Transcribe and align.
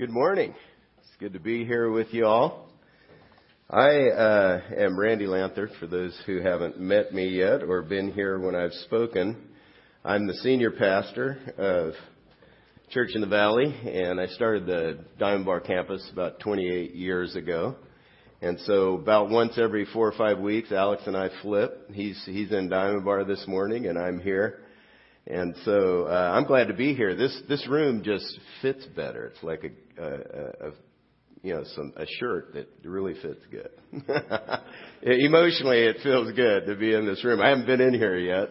Good 0.00 0.08
morning. 0.08 0.54
It's 0.96 1.16
good 1.18 1.34
to 1.34 1.38
be 1.38 1.66
here 1.66 1.90
with 1.90 2.06
you 2.14 2.24
all. 2.24 2.70
I 3.68 4.08
uh, 4.08 4.60
am 4.78 4.98
Randy 4.98 5.26
Lanther, 5.26 5.68
for 5.78 5.86
those 5.86 6.18
who 6.24 6.40
haven't 6.40 6.80
met 6.80 7.12
me 7.12 7.28
yet 7.28 7.62
or 7.62 7.82
been 7.82 8.10
here 8.10 8.38
when 8.38 8.54
I've 8.54 8.72
spoken. 8.72 9.36
I'm 10.02 10.26
the 10.26 10.32
senior 10.36 10.70
pastor 10.70 11.36
of 11.58 11.92
Church 12.88 13.10
in 13.14 13.20
the 13.20 13.26
Valley, 13.26 13.66
and 13.66 14.18
I 14.18 14.28
started 14.28 14.64
the 14.64 15.04
Diamond 15.18 15.44
Bar 15.44 15.60
campus 15.60 16.08
about 16.10 16.40
28 16.40 16.94
years 16.94 17.36
ago. 17.36 17.76
And 18.40 18.58
so 18.60 18.94
about 18.94 19.28
once 19.28 19.58
every 19.58 19.84
four 19.84 20.08
or 20.08 20.16
five 20.16 20.38
weeks, 20.38 20.72
Alex 20.72 21.02
and 21.04 21.14
I 21.14 21.28
flip. 21.42 21.90
He's, 21.92 22.18
he's 22.24 22.52
in 22.52 22.70
Diamond 22.70 23.04
Bar 23.04 23.24
this 23.24 23.44
morning, 23.46 23.86
and 23.86 23.98
I'm 23.98 24.18
here. 24.18 24.60
And 25.26 25.54
so 25.64 26.06
uh, 26.06 26.32
I'm 26.34 26.44
glad 26.44 26.68
to 26.68 26.74
be 26.74 26.94
here. 26.94 27.14
This 27.14 27.40
this 27.48 27.66
room 27.68 28.02
just 28.02 28.38
fits 28.62 28.84
better. 28.96 29.26
It's 29.26 29.42
like 29.42 29.64
a, 29.64 29.68
a, 30.04 30.72
you 31.42 31.54
know 31.54 31.64
some 31.74 31.92
a 31.96 32.06
shirt 32.18 32.54
that 32.54 32.68
really 32.84 33.14
fits 33.14 33.40
good. 33.50 33.70
Emotionally, 35.02 35.84
it 35.84 35.96
feels 36.02 36.32
good 36.32 36.66
to 36.66 36.76
be 36.76 36.94
in 36.94 37.06
this 37.06 37.24
room. 37.24 37.40
I 37.40 37.48
haven't 37.48 37.66
been 37.66 37.80
in 37.80 37.94
here 37.94 38.18
yet. 38.18 38.50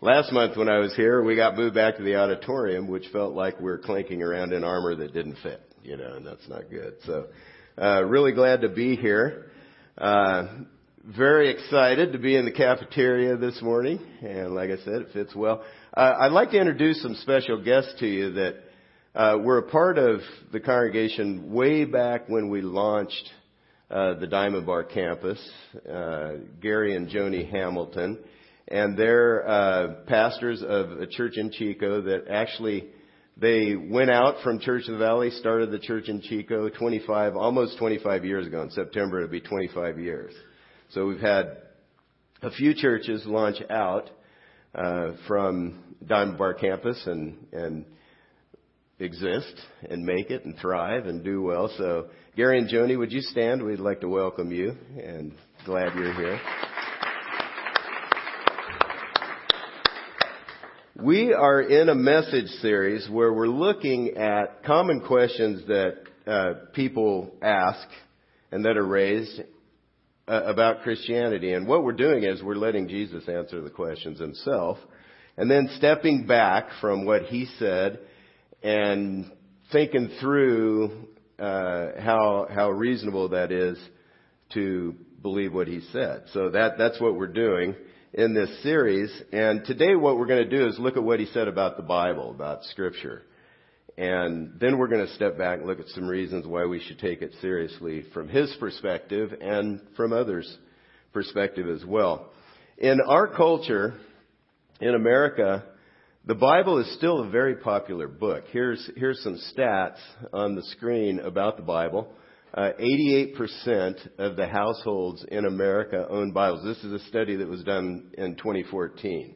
Last 0.00 0.32
month 0.32 0.56
when 0.56 0.68
I 0.68 0.78
was 0.78 0.94
here, 0.96 1.22
we 1.22 1.36
got 1.36 1.56
moved 1.56 1.74
back 1.74 1.96
to 1.96 2.02
the 2.02 2.16
auditorium, 2.16 2.88
which 2.88 3.04
felt 3.12 3.34
like 3.34 3.58
we 3.58 3.66
were 3.66 3.78
clanking 3.78 4.22
around 4.22 4.52
in 4.52 4.64
armor 4.64 4.96
that 4.96 5.12
didn't 5.12 5.36
fit. 5.42 5.60
You 5.82 5.96
know, 5.96 6.14
and 6.14 6.26
that's 6.26 6.48
not 6.48 6.70
good. 6.70 6.94
So, 7.04 7.26
uh, 7.80 8.04
really 8.04 8.32
glad 8.32 8.62
to 8.62 8.68
be 8.68 8.96
here. 8.96 9.50
Uh, 9.98 10.46
very 11.04 11.50
excited 11.50 12.12
to 12.12 12.18
be 12.18 12.36
in 12.36 12.44
the 12.44 12.52
cafeteria 12.52 13.36
this 13.36 13.60
morning, 13.60 13.98
and 14.22 14.54
like 14.54 14.70
I 14.70 14.76
said, 14.84 14.94
it 14.94 15.08
fits 15.12 15.34
well. 15.34 15.64
Uh, 15.94 16.14
I'd 16.20 16.32
like 16.32 16.50
to 16.52 16.58
introduce 16.58 17.02
some 17.02 17.14
special 17.16 17.62
guests 17.62 17.94
to 17.98 18.06
you 18.06 18.32
that 18.34 18.54
uh, 19.14 19.36
were 19.42 19.58
a 19.58 19.70
part 19.70 19.98
of 19.98 20.20
the 20.52 20.60
congregation 20.60 21.52
way 21.52 21.84
back 21.84 22.28
when 22.28 22.48
we 22.48 22.62
launched 22.62 23.30
uh, 23.90 24.14
the 24.14 24.26
Diamond 24.26 24.66
Bar 24.66 24.84
campus. 24.84 25.38
Uh, 25.90 26.32
Gary 26.60 26.96
and 26.96 27.08
Joni 27.08 27.50
Hamilton, 27.50 28.18
and 28.68 28.96
they're 28.96 29.46
uh, 29.46 29.88
pastors 30.06 30.62
of 30.62 30.92
a 30.92 31.06
church 31.06 31.36
in 31.36 31.50
Chico 31.52 32.00
that 32.02 32.28
actually 32.30 32.86
they 33.36 33.74
went 33.76 34.10
out 34.10 34.36
from 34.42 34.60
Church 34.60 34.84
of 34.88 34.94
the 34.94 34.98
Valley, 34.98 35.30
started 35.30 35.70
the 35.70 35.78
church 35.78 36.08
in 36.08 36.20
Chico 36.22 36.68
25, 36.68 37.36
almost 37.36 37.78
25 37.78 38.24
years 38.24 38.46
ago. 38.46 38.62
In 38.62 38.70
September, 38.70 39.18
it'll 39.18 39.30
be 39.30 39.40
25 39.40 39.98
years. 39.98 40.32
So 40.90 41.06
we've 41.06 41.20
had 41.20 41.58
a 42.42 42.50
few 42.50 42.74
churches 42.74 43.24
launch 43.26 43.56
out 43.70 44.10
uh, 44.74 45.12
from 45.28 45.96
Diamond 46.06 46.38
Bar 46.38 46.54
campus 46.54 47.02
and 47.06 47.46
and 47.52 47.84
exist 49.02 49.54
and 49.90 50.04
make 50.04 50.30
it 50.30 50.44
and 50.44 50.56
thrive 50.58 51.06
and 51.06 51.24
do 51.24 51.42
well. 51.42 51.72
So 51.76 52.06
Gary 52.36 52.58
and 52.58 52.68
Joni, 52.68 52.96
would 52.96 53.12
you 53.12 53.20
stand? 53.20 53.62
We'd 53.62 53.80
like 53.80 54.00
to 54.00 54.08
welcome 54.08 54.52
you 54.52 54.76
and 55.02 55.32
glad 55.66 55.94
you're 55.94 56.14
here. 56.14 56.40
We 60.94 61.32
are 61.32 61.60
in 61.60 61.88
a 61.88 61.94
message 61.94 62.46
series 62.60 63.08
where 63.10 63.32
we're 63.32 63.48
looking 63.48 64.16
at 64.16 64.62
common 64.64 65.00
questions 65.00 65.66
that 65.66 65.96
uh, 66.26 66.52
people 66.72 67.34
ask 67.42 67.88
and 68.52 68.64
that 68.64 68.76
are 68.76 68.86
raised 68.86 69.40
uh, 70.28 70.42
about 70.44 70.82
Christianity. 70.82 71.54
And 71.54 71.66
what 71.66 71.82
we're 71.82 71.92
doing 71.92 72.22
is 72.22 72.42
we're 72.42 72.54
letting 72.54 72.88
Jesus 72.88 73.28
answer 73.28 73.60
the 73.60 73.70
questions 73.70 74.20
himself 74.20 74.78
and 75.36 75.50
then 75.50 75.68
stepping 75.76 76.26
back 76.26 76.68
from 76.80 77.04
what 77.04 77.22
he 77.22 77.46
said 77.58 77.98
and 78.62 79.30
thinking 79.70 80.10
through 80.20 81.08
uh, 81.38 82.00
how 82.00 82.46
how 82.52 82.70
reasonable 82.70 83.30
that 83.30 83.50
is 83.50 83.78
to 84.54 84.94
believe 85.22 85.52
what 85.52 85.68
he 85.68 85.80
said. 85.92 86.24
So 86.32 86.50
that 86.50 86.78
that's 86.78 87.00
what 87.00 87.16
we're 87.16 87.26
doing 87.26 87.74
in 88.12 88.34
this 88.34 88.62
series. 88.62 89.10
And 89.32 89.64
today, 89.64 89.94
what 89.94 90.18
we're 90.18 90.26
going 90.26 90.48
to 90.48 90.58
do 90.58 90.66
is 90.66 90.78
look 90.78 90.96
at 90.96 91.02
what 91.02 91.20
he 91.20 91.26
said 91.26 91.48
about 91.48 91.76
the 91.76 91.82
Bible, 91.82 92.30
about 92.30 92.64
Scripture. 92.64 93.22
And 93.98 94.58
then 94.58 94.78
we're 94.78 94.88
going 94.88 95.06
to 95.06 95.14
step 95.14 95.36
back 95.36 95.58
and 95.58 95.66
look 95.66 95.80
at 95.80 95.88
some 95.88 96.08
reasons 96.08 96.46
why 96.46 96.64
we 96.64 96.80
should 96.80 96.98
take 96.98 97.20
it 97.20 97.32
seriously 97.40 98.04
from 98.14 98.28
his 98.28 98.54
perspective 98.58 99.34
and 99.38 99.80
from 99.96 100.12
others' 100.12 100.56
perspective 101.12 101.68
as 101.68 101.84
well. 101.84 102.30
In 102.78 103.00
our 103.06 103.28
culture, 103.28 103.94
in 104.80 104.94
America, 104.94 105.64
the 106.24 106.34
Bible 106.36 106.78
is 106.78 106.94
still 106.94 107.20
a 107.20 107.28
very 107.28 107.56
popular 107.56 108.06
book. 108.06 108.44
Here's, 108.52 108.88
here's 108.96 109.20
some 109.22 109.40
stats 109.52 109.98
on 110.32 110.54
the 110.54 110.62
screen 110.62 111.18
about 111.18 111.56
the 111.56 111.64
Bible. 111.64 112.12
Uh, 112.54 112.70
88% 112.80 114.18
of 114.18 114.36
the 114.36 114.46
households 114.46 115.24
in 115.28 115.46
America 115.46 116.06
own 116.08 116.32
Bibles. 116.32 116.64
This 116.64 116.84
is 116.84 116.92
a 116.92 117.04
study 117.08 117.36
that 117.36 117.48
was 117.48 117.64
done 117.64 118.12
in 118.16 118.36
2014. 118.36 119.34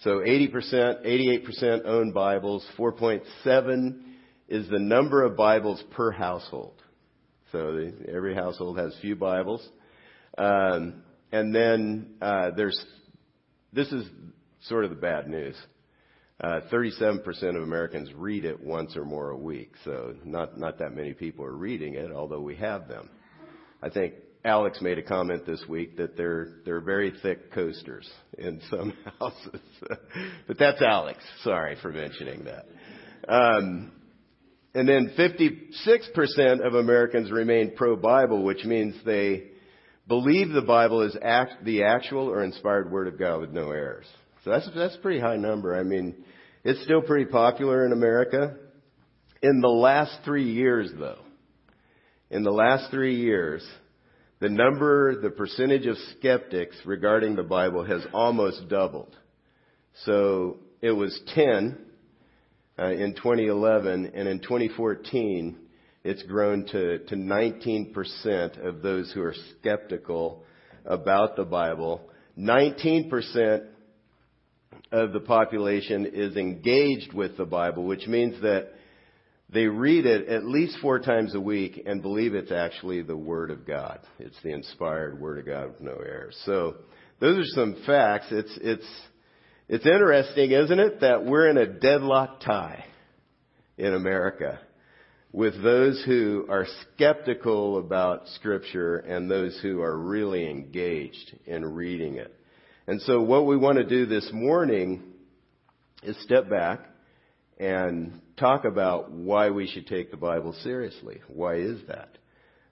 So 0.00 0.20
80%, 0.20 1.04
88% 1.04 1.84
own 1.84 2.12
Bibles. 2.12 2.66
4.7 2.78 4.00
is 4.48 4.68
the 4.70 4.78
number 4.78 5.22
of 5.22 5.36
Bibles 5.36 5.82
per 5.90 6.12
household. 6.12 6.80
So 7.52 7.72
the, 7.72 7.92
every 8.10 8.34
household 8.34 8.78
has 8.78 8.96
few 9.02 9.16
Bibles. 9.16 9.68
Um, 10.38 11.02
and 11.30 11.54
then 11.54 12.14
uh, 12.22 12.52
there's 12.56 12.82
this 13.72 13.92
is 13.92 14.06
sort 14.62 14.84
of 14.84 14.90
the 14.90 14.96
bad 14.96 15.28
news. 15.28 15.56
Uh, 16.38 16.60
37% 16.70 17.24
of 17.56 17.62
Americans 17.62 18.12
read 18.14 18.44
it 18.44 18.62
once 18.62 18.94
or 18.94 19.06
more 19.06 19.30
a 19.30 19.36
week, 19.36 19.72
so 19.84 20.14
not 20.22 20.58
not 20.58 20.78
that 20.78 20.94
many 20.94 21.14
people 21.14 21.44
are 21.44 21.56
reading 21.56 21.94
it, 21.94 22.12
although 22.12 22.42
we 22.42 22.54
have 22.56 22.88
them. 22.88 23.08
I 23.82 23.88
think 23.88 24.14
Alex 24.44 24.82
made 24.82 24.98
a 24.98 25.02
comment 25.02 25.46
this 25.46 25.64
week 25.66 25.96
that 25.96 26.14
they're 26.14 26.58
they're 26.66 26.82
very 26.82 27.14
thick 27.22 27.52
coasters 27.52 28.06
in 28.36 28.60
some 28.70 28.92
houses, 29.18 29.60
but 30.46 30.58
that's 30.58 30.82
Alex. 30.82 31.24
Sorry 31.42 31.76
for 31.80 31.90
mentioning 31.90 32.44
that. 32.44 32.66
Um, 33.32 33.92
and 34.74 34.86
then 34.86 35.14
56% 35.18 36.66
of 36.66 36.74
Americans 36.74 37.32
remain 37.32 37.74
pro-Bible, 37.76 38.42
which 38.42 38.62
means 38.64 38.94
they 39.06 39.44
believe 40.06 40.50
the 40.50 40.60
Bible 40.60 41.00
is 41.00 41.16
act, 41.22 41.64
the 41.64 41.84
actual 41.84 42.28
or 42.28 42.44
inspired 42.44 42.92
Word 42.92 43.08
of 43.08 43.18
God 43.18 43.40
with 43.40 43.52
no 43.52 43.70
errors. 43.70 44.06
So 44.46 44.52
that's, 44.52 44.70
that's 44.76 44.94
a 44.94 44.98
pretty 44.98 45.18
high 45.18 45.34
number. 45.34 45.76
I 45.76 45.82
mean, 45.82 46.14
it's 46.62 46.80
still 46.84 47.02
pretty 47.02 47.24
popular 47.24 47.84
in 47.84 47.90
America. 47.90 48.54
In 49.42 49.60
the 49.60 49.66
last 49.66 50.20
three 50.24 50.52
years, 50.52 50.88
though, 50.96 51.18
in 52.30 52.44
the 52.44 52.52
last 52.52 52.92
three 52.92 53.16
years, 53.16 53.66
the 54.38 54.48
number, 54.48 55.20
the 55.20 55.30
percentage 55.30 55.86
of 55.86 55.96
skeptics 56.16 56.76
regarding 56.84 57.34
the 57.34 57.42
Bible 57.42 57.84
has 57.86 58.06
almost 58.14 58.68
doubled. 58.68 59.16
So 60.04 60.58
it 60.80 60.92
was 60.92 61.20
10 61.34 61.76
uh, 62.78 62.86
in 62.92 63.16
2011, 63.16 64.12
and 64.14 64.28
in 64.28 64.38
2014, 64.38 65.58
it's 66.04 66.22
grown 66.22 66.66
to, 66.66 67.00
to 67.00 67.16
19% 67.16 68.64
of 68.64 68.82
those 68.82 69.10
who 69.10 69.22
are 69.22 69.34
skeptical 69.58 70.44
about 70.84 71.34
the 71.34 71.44
Bible. 71.44 72.00
19% 72.38 73.70
of 74.92 75.12
the 75.12 75.20
population 75.20 76.06
is 76.06 76.36
engaged 76.36 77.12
with 77.12 77.36
the 77.36 77.44
Bible, 77.44 77.84
which 77.84 78.06
means 78.06 78.40
that 78.42 78.70
they 79.48 79.66
read 79.66 80.06
it 80.06 80.28
at 80.28 80.44
least 80.44 80.78
four 80.80 80.98
times 80.98 81.34
a 81.34 81.40
week 81.40 81.82
and 81.86 82.02
believe 82.02 82.34
it's 82.34 82.52
actually 82.52 83.02
the 83.02 83.16
Word 83.16 83.50
of 83.50 83.66
God. 83.66 84.00
It's 84.18 84.36
the 84.42 84.52
inspired 84.52 85.20
Word 85.20 85.38
of 85.38 85.46
God 85.46 85.68
with 85.68 85.80
no 85.80 85.92
error. 85.92 86.30
So 86.44 86.76
those 87.20 87.38
are 87.38 87.54
some 87.54 87.76
facts. 87.86 88.26
It's, 88.30 88.58
it's, 88.60 89.00
it's 89.68 89.86
interesting, 89.86 90.50
isn't 90.50 90.78
it, 90.78 91.00
that 91.00 91.24
we're 91.24 91.48
in 91.48 91.58
a 91.58 91.66
deadlock 91.66 92.40
tie 92.40 92.84
in 93.78 93.94
America 93.94 94.60
with 95.32 95.62
those 95.62 96.02
who 96.06 96.46
are 96.48 96.66
skeptical 96.94 97.78
about 97.78 98.26
Scripture 98.28 98.96
and 98.96 99.30
those 99.30 99.58
who 99.62 99.80
are 99.82 99.96
really 99.96 100.48
engaged 100.48 101.36
in 101.46 101.64
reading 101.64 102.16
it. 102.16 102.34
And 102.88 103.02
so 103.02 103.20
what 103.20 103.46
we 103.46 103.56
want 103.56 103.78
to 103.78 103.84
do 103.84 104.06
this 104.06 104.30
morning 104.32 105.02
is 106.04 106.16
step 106.22 106.48
back 106.48 106.80
and 107.58 108.20
talk 108.36 108.64
about 108.64 109.10
why 109.10 109.50
we 109.50 109.66
should 109.66 109.88
take 109.88 110.12
the 110.12 110.16
Bible 110.16 110.52
seriously. 110.62 111.20
Why 111.26 111.56
is 111.56 111.80
that? 111.88 112.18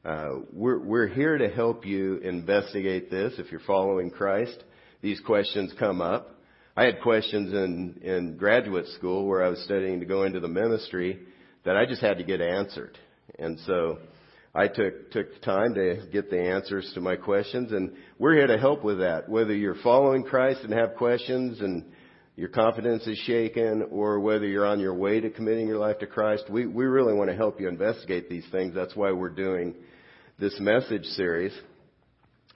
Uh, 0.05 0.40
we're, 0.52 0.78
we're 0.78 1.08
here 1.08 1.37
to 1.37 1.49
help 1.49 1.84
you 1.84 2.19
investigate 2.19 3.11
this. 3.11 3.32
If 3.38 3.50
you're 3.50 3.61
following 3.66 4.11
Christ, 4.11 4.62
these 5.02 5.19
questions 5.19 5.75
come 5.81 6.00
up. 6.00 6.31
I 6.76 6.84
had 6.84 7.00
questions 7.00 7.52
in, 7.52 8.00
in 8.02 8.37
graduate 8.37 8.87
school 8.88 9.26
where 9.26 9.43
I 9.43 9.49
was 9.49 9.64
studying 9.64 9.99
to 9.99 10.06
go 10.06 10.22
into 10.22 10.38
the 10.38 10.46
ministry 10.46 11.19
that 11.64 11.76
I 11.76 11.87
just 11.87 12.02
had 12.02 12.19
to 12.19 12.25
get 12.25 12.40
answered. 12.40 12.96
And 13.40 13.58
so 13.67 13.99
I 14.54 14.68
took 14.68 15.10
took 15.10 15.42
time 15.42 15.74
to 15.74 16.06
get 16.12 16.30
the 16.30 16.40
answers 16.40 16.90
to 16.94 17.00
my 17.00 17.16
questions, 17.16 17.72
and 17.72 17.92
we're 18.18 18.34
here 18.34 18.46
to 18.46 18.58
help 18.58 18.84
with 18.84 18.98
that. 18.98 19.28
Whether 19.28 19.54
you're 19.54 19.76
following 19.82 20.22
Christ 20.22 20.60
and 20.62 20.72
have 20.72 20.94
questions 20.94 21.60
and 21.60 21.84
your 22.36 22.48
confidence 22.48 23.06
is 23.06 23.16
shaken, 23.18 23.86
or 23.90 24.18
whether 24.18 24.46
you're 24.46 24.66
on 24.66 24.80
your 24.80 24.94
way 24.94 25.20
to 25.20 25.30
committing 25.30 25.68
your 25.68 25.78
life 25.78 26.00
to 26.00 26.06
Christ. 26.06 26.44
We, 26.50 26.66
we 26.66 26.84
really 26.84 27.14
want 27.14 27.30
to 27.30 27.36
help 27.36 27.60
you 27.60 27.68
investigate 27.68 28.28
these 28.28 28.44
things. 28.50 28.74
That's 28.74 28.96
why 28.96 29.12
we're 29.12 29.28
doing 29.28 29.74
this 30.38 30.58
message 30.58 31.04
series. 31.04 31.52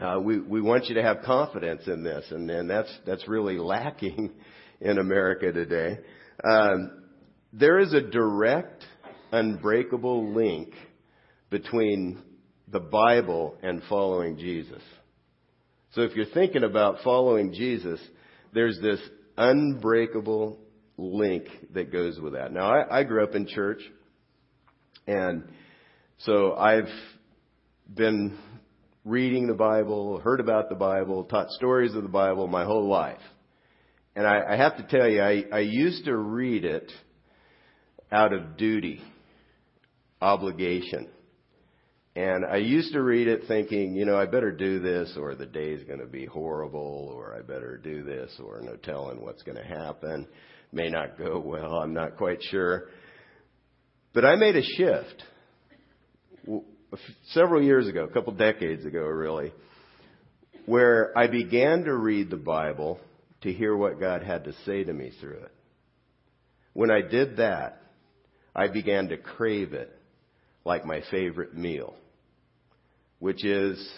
Uh, 0.00 0.18
we, 0.20 0.40
we 0.40 0.60
want 0.60 0.86
you 0.86 0.96
to 0.96 1.02
have 1.02 1.22
confidence 1.24 1.82
in 1.86 2.02
this, 2.02 2.24
and, 2.30 2.50
and 2.50 2.68
that's, 2.68 2.92
that's 3.06 3.28
really 3.28 3.58
lacking 3.58 4.32
in 4.80 4.98
America 4.98 5.52
today. 5.52 5.98
Um, 6.42 7.04
there 7.52 7.78
is 7.78 7.92
a 7.92 8.00
direct, 8.00 8.84
unbreakable 9.30 10.34
link 10.34 10.74
between 11.50 12.22
the 12.70 12.80
Bible 12.80 13.56
and 13.62 13.82
following 13.88 14.36
Jesus. 14.36 14.82
So 15.92 16.02
if 16.02 16.14
you're 16.14 16.26
thinking 16.26 16.64
about 16.64 16.98
following 17.02 17.52
Jesus, 17.52 18.00
there's 18.52 18.78
this 18.80 19.00
unbreakable 19.36 20.58
link 20.96 21.44
that 21.72 21.90
goes 21.90 22.20
with 22.20 22.34
that. 22.34 22.52
Now, 22.52 22.72
I, 22.72 23.00
I 23.00 23.04
grew 23.04 23.24
up 23.24 23.34
in 23.34 23.46
church, 23.46 23.80
and 25.06 25.44
so 26.18 26.54
I've 26.54 26.88
been 27.94 28.38
reading 29.04 29.46
the 29.46 29.54
Bible, 29.54 30.18
heard 30.20 30.40
about 30.40 30.68
the 30.68 30.74
Bible, 30.74 31.24
taught 31.24 31.50
stories 31.50 31.94
of 31.94 32.02
the 32.02 32.08
Bible 32.08 32.46
my 32.46 32.64
whole 32.64 32.88
life. 32.88 33.20
And 34.14 34.26
I, 34.26 34.42
I 34.50 34.56
have 34.56 34.76
to 34.76 34.82
tell 34.82 35.08
you, 35.08 35.22
I, 35.22 35.44
I 35.52 35.60
used 35.60 36.04
to 36.04 36.16
read 36.16 36.64
it 36.64 36.90
out 38.10 38.32
of 38.32 38.56
duty, 38.56 39.00
obligation. 40.20 41.08
And 42.18 42.44
I 42.44 42.56
used 42.56 42.94
to 42.94 43.00
read 43.00 43.28
it 43.28 43.42
thinking, 43.46 43.94
you 43.94 44.04
know, 44.04 44.18
I 44.18 44.26
better 44.26 44.50
do 44.50 44.80
this 44.80 45.16
or 45.16 45.36
the 45.36 45.46
day's 45.46 45.84
going 45.84 46.00
to 46.00 46.06
be 46.06 46.26
horrible 46.26 47.12
or 47.14 47.32
I 47.32 47.42
better 47.42 47.76
do 47.76 48.02
this 48.02 48.32
or 48.44 48.60
no 48.60 48.74
telling 48.74 49.20
what's 49.20 49.44
going 49.44 49.56
to 49.56 49.62
happen. 49.62 50.26
May 50.72 50.88
not 50.88 51.16
go 51.16 51.38
well. 51.38 51.74
I'm 51.74 51.94
not 51.94 52.16
quite 52.16 52.42
sure. 52.42 52.86
But 54.14 54.24
I 54.24 54.34
made 54.34 54.56
a 54.56 54.64
shift 54.64 55.22
several 57.28 57.62
years 57.62 57.86
ago, 57.86 58.02
a 58.02 58.12
couple 58.12 58.32
decades 58.32 58.84
ago 58.84 59.02
really, 59.02 59.52
where 60.66 61.16
I 61.16 61.28
began 61.28 61.84
to 61.84 61.94
read 61.94 62.30
the 62.30 62.36
Bible 62.36 62.98
to 63.42 63.52
hear 63.52 63.76
what 63.76 64.00
God 64.00 64.24
had 64.24 64.42
to 64.46 64.54
say 64.66 64.82
to 64.82 64.92
me 64.92 65.12
through 65.20 65.38
it. 65.44 65.52
When 66.72 66.90
I 66.90 67.00
did 67.00 67.36
that, 67.36 67.80
I 68.56 68.66
began 68.66 69.06
to 69.10 69.18
crave 69.18 69.72
it 69.72 69.96
like 70.64 70.84
my 70.84 71.00
favorite 71.12 71.56
meal, 71.56 71.94
which 73.18 73.44
is 73.44 73.88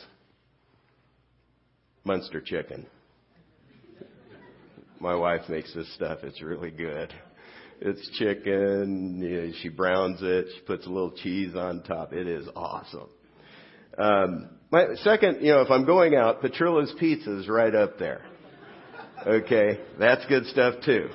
Munster 2.05 2.40
chicken. 2.40 2.87
My 4.99 5.14
wife 5.14 5.49
makes 5.49 5.72
this 5.75 5.93
stuff. 5.94 6.19
It's 6.22 6.43
really 6.43 6.70
good. 6.70 7.12
It's 7.81 8.11
chicken. 8.19 9.20
You 9.22 9.43
know, 9.43 9.52
she 9.62 9.69
browns 9.70 10.19
it. 10.20 10.46
She 10.55 10.61
puts 10.62 10.87
a 10.87 10.90
little 10.90 11.12
cheese 11.12 11.55
on 11.55 11.82
top. 11.82 12.12
It 12.12 12.26
is 12.26 12.46
awesome. 12.55 13.08
Um, 13.96 14.50
my 14.70 14.94
second, 14.96 15.43
you 15.43 15.52
know, 15.52 15.62
if 15.62 15.70
I'm 15.70 15.84
going 15.84 16.14
out, 16.14 16.43
Petrillo's 16.43 16.94
Pizza 16.99 17.38
is 17.38 17.49
right 17.49 17.75
up 17.75 17.99
there. 17.99 18.22
Okay, 19.26 19.81
that's 19.99 20.25
good 20.26 20.46
stuff 20.46 20.76
too. 20.84 21.08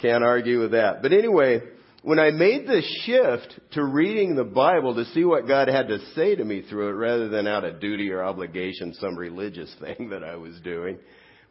Can't 0.00 0.22
argue 0.22 0.60
with 0.60 0.72
that. 0.72 1.02
But 1.02 1.12
anyway, 1.12 1.62
when 2.06 2.20
I 2.20 2.30
made 2.30 2.68
the 2.68 2.82
shift 3.04 3.58
to 3.72 3.82
reading 3.82 4.36
the 4.36 4.44
Bible 4.44 4.94
to 4.94 5.06
see 5.06 5.24
what 5.24 5.48
God 5.48 5.66
had 5.66 5.88
to 5.88 5.98
say 6.14 6.36
to 6.36 6.44
me 6.44 6.62
through 6.62 6.90
it 6.90 6.92
rather 6.92 7.28
than 7.28 7.48
out 7.48 7.64
of 7.64 7.80
duty 7.80 8.12
or 8.12 8.22
obligation, 8.22 8.94
some 8.94 9.18
religious 9.18 9.74
thing 9.80 10.10
that 10.10 10.22
I 10.22 10.36
was 10.36 10.54
doing, 10.62 10.98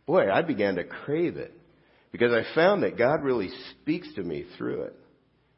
boy, 0.06 0.32
I 0.32 0.44
began 0.44 0.76
to 0.76 0.86
crave 0.86 1.36
it 1.36 1.52
because 2.14 2.32
I 2.32 2.56
found 2.56 2.84
that 2.84 2.98
God 2.98 3.22
really 3.22 3.50
speaks 3.72 4.08
to 4.14 4.24
me 4.24 4.46
through 4.58 4.84
it. 4.84 4.96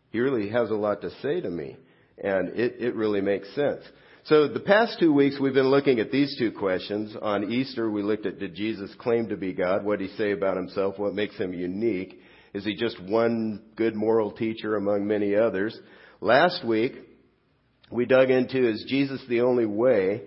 He 0.09 0.19
really 0.19 0.49
has 0.49 0.71
a 0.71 0.75
lot 0.75 1.01
to 1.01 1.11
say 1.21 1.41
to 1.41 1.50
me 1.51 1.77
and 2.17 2.57
it, 2.57 2.77
it 2.79 2.95
really 2.95 3.21
makes 3.21 3.53
sense. 3.53 3.83
So 4.23 4.47
the 4.47 4.59
past 4.59 4.97
two 5.00 5.13
weeks 5.13 5.38
we've 5.39 5.53
been 5.53 5.69
looking 5.69 6.00
at 6.00 6.09
these 6.09 6.35
two 6.39 6.51
questions. 6.51 7.15
On 7.21 7.51
Easter 7.51 7.88
we 7.91 8.01
looked 8.01 8.25
at 8.25 8.39
did 8.39 8.55
Jesus 8.55 8.89
claim 8.97 9.29
to 9.29 9.38
be 9.38 9.53
God? 9.53 9.85
What 9.85 10.00
did 10.00 10.09
he 10.09 10.17
say 10.17 10.31
about 10.31 10.57
himself? 10.57 10.97
What 10.97 11.13
makes 11.13 11.38
him 11.38 11.53
unique? 11.53 12.19
Is 12.53 12.63
he 12.63 12.75
just 12.75 13.01
one 13.01 13.61
good 13.75 13.95
moral 13.95 14.31
teacher 14.31 14.75
among 14.75 15.07
many 15.07 15.35
others? 15.35 15.77
Last 16.21 16.65
week, 16.65 16.94
we 17.91 18.05
dug 18.05 18.29
into 18.29 18.69
is 18.69 18.85
Jesus 18.88 19.21
the 19.29 19.41
only 19.41 19.65
way 19.65 20.23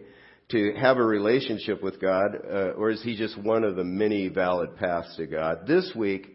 to 0.50 0.74
have 0.80 0.96
a 0.96 1.04
relationship 1.04 1.82
with 1.82 2.00
God, 2.00 2.36
uh, 2.44 2.72
or 2.76 2.90
is 2.90 3.02
he 3.02 3.16
just 3.16 3.38
one 3.38 3.64
of 3.64 3.76
the 3.76 3.84
many 3.84 4.28
valid 4.28 4.76
paths 4.76 5.16
to 5.16 5.26
God? 5.26 5.66
This 5.66 5.92
week, 5.94 6.26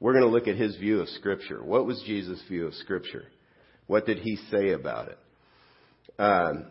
we're 0.00 0.12
going 0.12 0.24
to 0.24 0.30
look 0.30 0.48
at 0.48 0.56
his 0.56 0.76
view 0.76 1.00
of 1.00 1.08
Scripture. 1.08 1.62
What 1.62 1.86
was 1.86 2.02
Jesus' 2.06 2.40
view 2.48 2.66
of 2.66 2.74
Scripture? 2.74 3.24
What 3.86 4.06
did 4.06 4.18
he 4.18 4.36
say 4.50 4.70
about 4.70 5.08
it? 5.08 5.18
Um, 6.18 6.66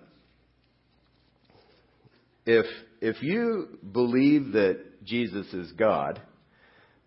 if 2.45 2.65
if 3.01 3.21
you 3.21 3.77
believe 3.91 4.53
that 4.53 5.03
Jesus 5.03 5.53
is 5.53 5.71
God, 5.73 6.21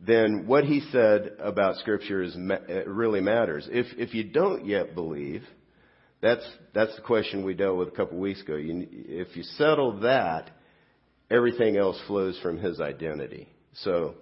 then 0.01 0.47
what 0.47 0.65
he 0.65 0.81
said 0.93 1.33
about 1.39 1.77
Scripture 1.77 2.23
is, 2.23 2.37
really 2.87 3.21
matters. 3.21 3.69
If, 3.71 3.87
if 3.99 4.15
you 4.15 4.25
don't 4.25 4.67
yet 4.67 4.95
believe, 4.95 5.43
that's, 6.23 6.47
that's 6.75 6.95
the 6.97 7.03
question 7.03 7.45
we 7.45 7.55
dealt 7.55 7.77
with 7.79 7.89
a 7.89 7.93
couple 7.93 8.17
of 8.17 8.23
weeks 8.23 8.41
ago. 8.41 8.57
You, 8.57 8.87
if 8.91 9.37
you 9.37 9.43
settle 9.43 10.01
that, 10.01 10.51
everything 11.31 11.77
else 11.77 12.01
flows 12.07 12.39
from 12.43 12.59
his 12.59 12.81
identity. 12.81 13.49
So, 13.75 14.15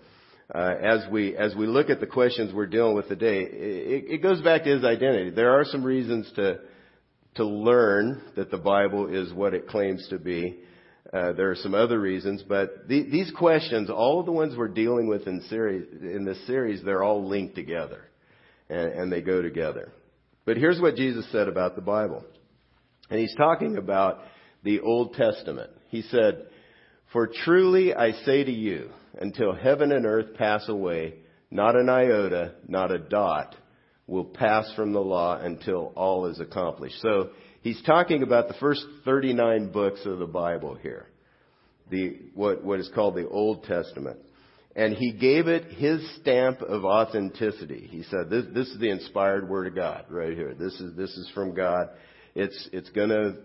uh, 0.55 0.75
as 0.81 1.01
we 1.11 1.37
as 1.37 1.55
we 1.55 1.67
look 1.67 1.91
at 1.91 2.01
the 2.01 2.07
questions 2.07 2.55
we're 2.55 2.67
dealing 2.67 2.97
with 2.97 3.09
today, 3.09 3.43
it, 3.43 4.05
it 4.09 4.23
goes 4.23 4.41
back 4.41 4.65
to 4.65 4.71
his 4.71 4.85
identity. 4.85 5.31
There 5.31 5.59
are 5.59 5.65
some 5.65 5.85
reasons 5.85 6.31
to 6.37 6.61
to 7.35 7.45
learn 7.45 8.23
that 8.37 8.51
the 8.51 8.59
Bible 8.59 9.15
is 9.15 9.33
what 9.33 9.53
it 9.55 9.69
claims 9.69 10.07
to 10.09 10.19
be. 10.19 10.59
Uh, 11.11 11.33
there 11.33 11.51
are 11.51 11.57
some 11.57 11.75
other 11.75 11.99
reasons, 11.99 12.43
but 12.47 12.87
the, 12.87 13.03
these 13.11 13.33
questions, 13.37 13.89
all 13.89 14.21
of 14.21 14.27
the 14.27 14.33
ones 14.33 14.55
we're 14.55 14.69
dealing 14.69 15.09
with 15.09 15.27
in, 15.27 15.41
series, 15.49 15.87
in 16.03 16.27
this 16.27 16.47
series, 16.47 16.83
they're 16.85 17.03
all 17.03 17.27
linked 17.27 17.55
together, 17.55 18.05
and, 18.69 18.93
and 18.93 19.13
they 19.13 19.23
go 19.23 19.41
together. 19.41 19.91
But 20.45 20.59
here's 20.59 20.81
what 20.81 20.97
Jesus 20.97 21.27
said 21.33 21.49
about 21.49 21.77
the 21.77 21.83
Bible, 21.83 22.25
and 23.09 23.19
he's 23.19 23.35
talking 23.37 23.79
about 23.79 24.21
the 24.65 24.81
Old 24.81 25.15
Testament. 25.15 25.71
He 25.89 26.03
said, 26.03 26.47
"For 27.11 27.27
truly 27.27 27.95
I 27.95 28.13
say 28.13 28.45
to 28.45 28.53
you, 28.53 28.91
until 29.19 29.55
heaven 29.55 29.93
and 29.93 30.05
earth 30.05 30.35
pass 30.35 30.69
away, 30.69 31.15
not 31.51 31.75
an 31.75 31.89
iota, 31.89 32.53
not 32.67 32.91
a 32.91 32.99
dot, 32.99 33.57
will 34.07 34.27
pass 34.27 34.71
from 34.75 34.93
the 34.93 35.01
law 35.01 35.39
until 35.39 35.93
all 35.97 36.27
is 36.27 36.39
accomplished." 36.39 37.01
So 37.01 37.31
he's 37.63 37.81
talking 37.83 38.23
about 38.23 38.49
the 38.49 38.55
first 38.55 38.85
39 39.05 39.73
books 39.73 40.01
of 40.05 40.19
the 40.19 40.27
Bible 40.27 40.75
here. 40.75 41.07
The, 41.91 42.19
what, 42.35 42.63
what 42.63 42.81
is 42.81 42.91
called 42.95 43.15
the 43.15 43.29
Old 43.29 43.65
Testament. 43.65 44.19
And 44.77 44.95
he 44.95 45.13
gave 45.13 45.49
it 45.49 45.73
his 45.73 46.01
stamp 46.21 46.61
of 46.63 46.85
authenticity. 46.85 47.89
He 47.91 48.05
said, 48.05 48.31
this, 48.31 48.45
this 48.55 48.69
is 48.69 48.79
the 48.79 48.91
inspired 48.91 49.49
word 49.49 49.67
of 49.67 49.75
God 49.75 50.05
right 50.09 50.35
here. 50.35 50.55
This 50.55 50.75
is, 50.75 50.97
this 50.97 51.11
is 51.11 51.31
from 51.35 51.55
God. 51.55 51.89
It's, 52.35 52.69
it's 52.73 52.91
gonna 52.91 53.37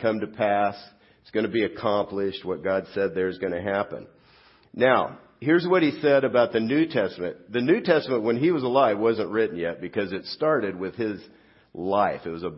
come 0.00 0.20
to 0.20 0.28
pass. 0.28 0.76
It's 1.22 1.30
gonna 1.32 1.48
be 1.48 1.64
accomplished. 1.64 2.44
What 2.44 2.62
God 2.62 2.86
said 2.94 3.14
there 3.14 3.28
is 3.28 3.38
gonna 3.38 3.62
happen. 3.62 4.06
Now, 4.74 5.18
here's 5.40 5.66
what 5.66 5.82
he 5.82 5.98
said 6.00 6.22
about 6.22 6.52
the 6.52 6.60
New 6.60 6.86
Testament. 6.86 7.50
The 7.50 7.62
New 7.62 7.80
Testament, 7.80 8.22
when 8.22 8.36
he 8.36 8.50
was 8.50 8.62
alive, 8.62 8.98
wasn't 8.98 9.30
written 9.30 9.56
yet 9.56 9.80
because 9.80 10.12
it 10.12 10.24
started 10.26 10.78
with 10.78 10.94
his 10.94 11.20
life. 11.74 12.20
It 12.24 12.30
was 12.30 12.44
a 12.44 12.52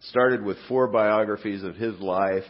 started 0.00 0.44
with 0.44 0.56
four 0.68 0.88
biographies 0.88 1.62
of 1.62 1.76
his 1.76 1.98
life, 2.00 2.44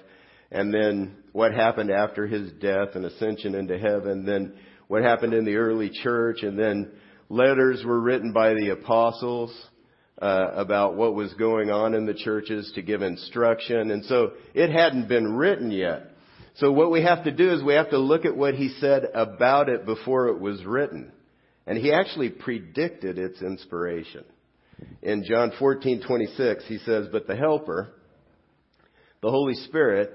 and 0.50 0.72
then 0.72 1.16
what 1.32 1.52
happened 1.52 1.90
after 1.90 2.26
his 2.26 2.52
death 2.60 2.90
and 2.94 3.04
ascension 3.04 3.54
into 3.54 3.78
heaven, 3.78 4.24
then 4.24 4.54
what 4.88 5.02
happened 5.02 5.34
in 5.34 5.44
the 5.44 5.56
early 5.56 5.90
church, 5.90 6.42
and 6.42 6.58
then 6.58 6.90
letters 7.28 7.82
were 7.84 8.00
written 8.00 8.32
by 8.32 8.54
the 8.54 8.70
apostles 8.70 9.54
uh, 10.20 10.50
about 10.54 10.96
what 10.96 11.14
was 11.14 11.32
going 11.34 11.70
on 11.70 11.94
in 11.94 12.06
the 12.06 12.14
churches 12.14 12.70
to 12.74 12.82
give 12.82 13.02
instruction, 13.02 13.90
and 13.90 14.04
so 14.04 14.32
it 14.54 14.70
hadn't 14.70 15.08
been 15.08 15.36
written 15.36 15.70
yet. 15.70 16.10
So 16.56 16.72
what 16.72 16.90
we 16.90 17.02
have 17.02 17.24
to 17.24 17.30
do 17.30 17.52
is 17.52 17.62
we 17.62 17.74
have 17.74 17.90
to 17.90 17.98
look 17.98 18.24
at 18.24 18.36
what 18.36 18.54
he 18.54 18.70
said 18.80 19.04
about 19.14 19.68
it 19.68 19.84
before 19.84 20.28
it 20.28 20.40
was 20.40 20.64
written. 20.64 21.12
And 21.66 21.76
he 21.76 21.92
actually 21.92 22.30
predicted 22.30 23.18
its 23.18 23.42
inspiration. 23.42 24.24
In 25.02 25.24
John 25.24 25.52
14:26, 25.52 26.64
he 26.66 26.78
says, 26.78 27.08
"But 27.08 27.26
the 27.26 27.36
helper, 27.36 27.92
the 29.22 29.30
Holy 29.30 29.54
Spirit, 29.54 30.12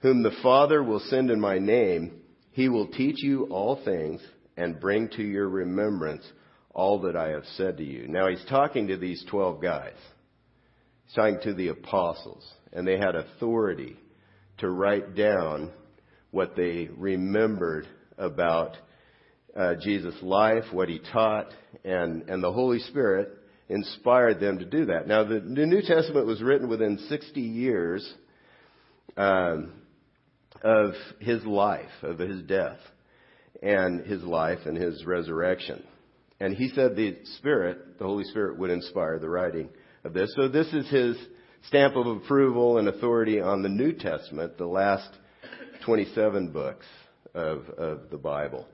whom 0.00 0.22
the 0.22 0.36
Father 0.42 0.82
will 0.82 1.00
send 1.00 1.30
in 1.30 1.40
my 1.40 1.58
name, 1.58 2.20
he 2.52 2.68
will 2.68 2.88
teach 2.88 3.22
you 3.22 3.44
all 3.44 3.76
things 3.76 4.20
and 4.56 4.80
bring 4.80 5.08
to 5.10 5.22
your 5.22 5.48
remembrance 5.48 6.24
all 6.72 7.00
that 7.00 7.16
I 7.16 7.28
have 7.28 7.46
said 7.56 7.76
to 7.78 7.84
you." 7.84 8.08
Now 8.08 8.28
he's 8.28 8.44
talking 8.46 8.88
to 8.88 8.96
these 8.96 9.24
12 9.24 9.60
guys. 9.60 9.96
He's 11.04 11.14
talking 11.14 11.40
to 11.42 11.54
the 11.54 11.68
apostles, 11.68 12.48
and 12.72 12.86
they 12.86 12.98
had 12.98 13.14
authority 13.14 13.96
to 14.58 14.70
write 14.70 15.14
down 15.14 15.70
what 16.30 16.56
they 16.56 16.88
remembered 16.96 17.86
about 18.18 18.76
uh, 19.56 19.74
Jesus' 19.82 20.22
life, 20.22 20.64
what 20.72 20.88
he 20.88 21.00
taught, 21.12 21.52
and, 21.84 22.28
and 22.28 22.42
the 22.42 22.52
Holy 22.52 22.78
Spirit 22.78 23.39
inspired 23.70 24.40
them 24.40 24.58
to 24.58 24.64
do 24.64 24.86
that. 24.86 25.06
Now, 25.06 25.24
the, 25.24 25.40
New 25.40 25.80
Testament 25.80 26.26
was 26.26 26.42
written 26.42 26.68
within 26.68 26.98
60 27.08 27.40
years 27.40 28.14
um, 29.16 29.72
of 30.62 30.92
his 31.20 31.44
life, 31.44 31.90
of 32.02 32.18
his 32.18 32.42
death, 32.42 32.78
and 33.62 34.04
his 34.04 34.22
life 34.22 34.58
and 34.66 34.76
his 34.76 35.06
resurrection. 35.06 35.84
And 36.40 36.56
he 36.56 36.68
said 36.70 36.96
the 36.96 37.18
Spirit, 37.36 37.98
the 37.98 38.04
Holy 38.04 38.24
Spirit, 38.24 38.58
would 38.58 38.70
inspire 38.70 39.18
the 39.18 39.28
writing 39.28 39.68
of 40.04 40.14
this. 40.14 40.32
So 40.34 40.48
this 40.48 40.66
is 40.72 40.88
his 40.88 41.16
stamp 41.68 41.94
of 41.94 42.06
approval 42.06 42.78
and 42.78 42.88
authority 42.88 43.40
on 43.40 43.62
the 43.62 43.68
New 43.68 43.92
Testament, 43.92 44.58
the 44.58 44.66
last 44.66 45.10
27 45.84 46.50
books 46.50 46.86
of, 47.34 47.68
of 47.78 48.10
the 48.10 48.18
Bible 48.18 48.66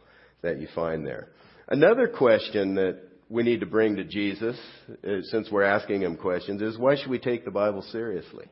that 0.43 0.59
you 0.59 0.69
find 0.75 1.07
there. 1.07 1.29
Another 1.69 2.09
question 2.09 2.76
that 2.76 3.00
we 3.28 3.42
need 3.42 3.61
to 3.61 3.66
bring 3.66 3.97
to 3.97 4.04
Jesus, 4.04 4.56
uh, 4.88 5.23
since 5.23 5.50
we're 5.50 5.64
asking 5.64 6.02
him 6.02 6.16
questions, 6.16 6.62
is 6.62 6.78
why 6.78 6.97
should 6.97 7.11
we 7.11 7.18
take 7.18 7.45
the 7.45 7.50
Bible 7.50 7.83
seriously? 7.83 8.47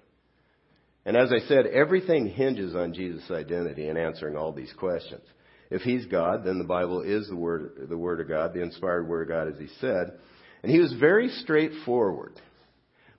And 1.07 1.17
as 1.17 1.33
I 1.33 1.47
said, 1.47 1.67
everything 1.67 2.29
hinges 2.29 2.75
on 2.75 2.95
Jesus' 2.95 3.31
identity 3.31 3.89
in 3.89 3.97
answering 3.97 4.37
all 4.37 4.53
these 4.53 4.73
questions. 4.79 5.23
If 5.71 5.83
he's 5.83 6.07
God, 6.07 6.45
then 6.45 6.59
the 6.59 6.65
Bible 6.65 7.03
is 7.03 7.29
the 7.29 7.37
word, 7.37 7.87
the 7.89 7.99
word 7.99 8.21
of 8.21 8.29
God, 8.29 8.55
the 8.55 8.63
inspired 8.63 9.09
word 9.09 9.23
of 9.23 9.29
God, 9.29 9.49
as 9.49 9.59
he 9.59 9.69
said. 9.81 10.19
And 10.63 10.73
he 10.73 10.79
was 10.79 10.93
very 10.95 11.29
straightforward 11.29 12.41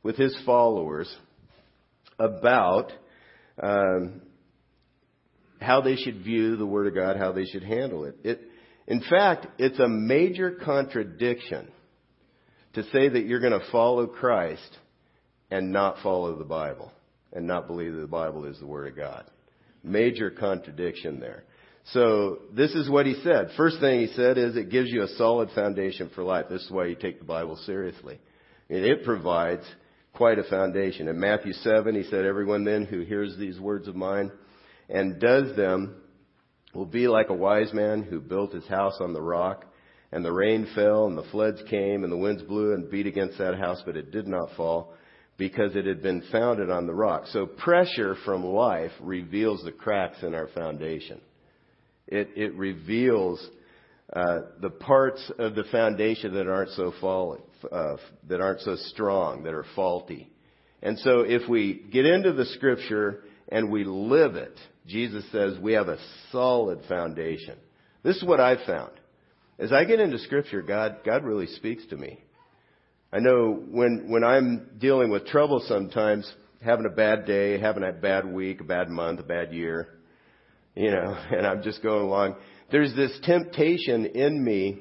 with 0.03 0.17
his 0.17 0.35
followers 0.45 1.13
about 2.17 2.91
um, 3.61 4.21
how 5.59 5.81
they 5.81 5.95
should 5.95 6.23
view 6.23 6.55
the 6.55 6.65
word 6.65 6.87
of 6.87 6.95
God, 6.95 7.17
how 7.17 7.31
they 7.31 7.45
should 7.45 7.63
handle 7.63 8.05
it. 8.05 8.15
It, 8.23 8.41
in 8.87 9.01
fact, 9.01 9.47
it's 9.57 9.79
a 9.79 9.87
major 9.87 10.51
contradiction 10.51 11.67
to 12.73 12.83
say 12.83 13.09
that 13.09 13.25
you're 13.25 13.39
going 13.39 13.59
to 13.59 13.71
follow 13.71 14.05
Christ 14.05 14.77
and 15.49 15.71
not 15.71 15.97
follow 16.03 16.37
the 16.37 16.45
Bible 16.45 16.91
and 17.33 17.47
not 17.47 17.67
believe 17.67 17.93
that 17.93 18.01
the 18.01 18.07
Bible 18.07 18.45
is 18.45 18.59
the 18.59 18.67
Word 18.67 18.87
of 18.87 18.95
God. 18.95 19.25
Major 19.83 20.29
contradiction 20.29 21.19
there. 21.19 21.43
So 21.91 22.39
this 22.53 22.73
is 22.73 22.89
what 22.89 23.05
he 23.05 23.15
said. 23.23 23.49
First 23.55 23.79
thing 23.79 24.01
he 24.01 24.07
said 24.13 24.37
is 24.37 24.55
it 24.55 24.71
gives 24.71 24.89
you 24.89 25.03
a 25.03 25.07
solid 25.09 25.49
foundation 25.53 26.09
for 26.13 26.23
life. 26.23 26.45
This 26.49 26.63
is 26.63 26.71
why 26.71 26.85
you 26.85 26.95
take 26.95 27.19
the 27.19 27.25
Bible 27.25 27.57
seriously. 27.65 28.19
It 28.69 29.03
provides 29.03 29.63
quite 30.13 30.39
a 30.39 30.43
foundation. 30.43 31.07
In 31.07 31.19
Matthew 31.19 31.53
7, 31.53 31.93
he 31.93 32.09
said, 32.09 32.25
Everyone 32.25 32.63
then 32.63 32.85
who 32.85 33.01
hears 33.01 33.37
these 33.37 33.59
words 33.59 33.87
of 33.87 33.95
mine 33.95 34.31
and 34.89 35.19
does 35.19 35.55
them 35.55 35.95
will 36.75 36.85
be 36.85 37.07
like 37.07 37.29
a 37.29 37.33
wise 37.33 37.73
man 37.73 38.03
who 38.03 38.19
built 38.19 38.53
his 38.53 38.67
house 38.67 38.97
on 38.99 39.13
the 39.13 39.21
rock. 39.21 39.65
And 40.11 40.23
the 40.23 40.31
rain 40.31 40.67
fell, 40.75 41.07
and 41.07 41.17
the 41.17 41.29
floods 41.31 41.61
came, 41.69 42.03
and 42.03 42.11
the 42.11 42.17
winds 42.17 42.43
blew 42.43 42.73
and 42.73 42.89
beat 42.89 43.07
against 43.07 43.37
that 43.37 43.57
house, 43.57 43.81
but 43.85 43.97
it 43.97 44.11
did 44.11 44.27
not 44.27 44.55
fall 44.55 44.93
because 45.37 45.75
it 45.75 45.85
had 45.85 46.01
been 46.01 46.23
founded 46.31 46.69
on 46.69 46.87
the 46.87 46.93
rock. 46.93 47.23
So 47.27 47.45
pressure 47.45 48.15
from 48.23 48.45
life 48.45 48.91
reveals 49.01 49.63
the 49.63 49.71
cracks 49.71 50.23
in 50.23 50.33
our 50.33 50.47
foundation. 50.49 51.19
It, 52.07 52.29
it 52.35 52.53
reveals 52.55 53.45
uh, 54.13 54.41
the 54.61 54.69
parts 54.69 55.31
of 55.37 55.55
the 55.55 55.65
foundation 55.71 56.35
that 56.35 56.47
aren't 56.47 56.71
so 56.71 56.93
falling, 57.01 57.41
uh, 57.69 57.97
that 58.29 58.39
aren't 58.39 58.61
so 58.61 58.75
strong, 58.75 59.43
that 59.43 59.53
are 59.53 59.65
faulty. 59.75 60.31
And 60.81 60.99
so 60.99 61.21
if 61.21 61.49
we 61.49 61.83
get 61.91 62.05
into 62.05 62.31
the 62.31 62.45
scripture 62.45 63.23
and 63.49 63.71
we 63.71 63.83
live 63.83 64.35
it, 64.35 64.57
Jesus 64.87 65.23
says 65.31 65.57
we 65.59 65.73
have 65.73 65.87
a 65.87 65.97
solid 66.31 66.81
foundation. 66.87 67.55
This 68.03 68.17
is 68.17 68.23
what 68.23 68.39
I've 68.39 68.65
found. 68.65 68.91
As 69.57 69.71
I 69.71 69.85
get 69.85 69.99
into 69.99 70.19
scripture, 70.19 70.61
God, 70.61 70.97
God 71.05 71.23
really 71.23 71.47
speaks 71.47 71.85
to 71.87 71.97
me. 71.97 72.19
I 73.11 73.19
know 73.19 73.53
when, 73.53 74.07
when 74.09 74.23
I'm 74.23 74.71
dealing 74.77 75.09
with 75.09 75.25
trouble 75.27 75.63
sometimes, 75.67 76.31
having 76.61 76.85
a 76.85 76.95
bad 76.95 77.25
day, 77.25 77.57
having 77.59 77.83
a 77.83 77.93
bad 77.93 78.25
week, 78.25 78.61
a 78.61 78.65
bad 78.65 78.89
month, 78.89 79.21
a 79.21 79.23
bad 79.23 79.53
year, 79.53 79.95
you 80.75 80.91
know, 80.91 81.17
and 81.31 81.47
I'm 81.47 81.63
just 81.63 81.81
going 81.81 82.03
along, 82.03 82.35
there's 82.71 82.93
this 82.95 83.17
temptation 83.23 84.05
in 84.07 84.43
me 84.43 84.79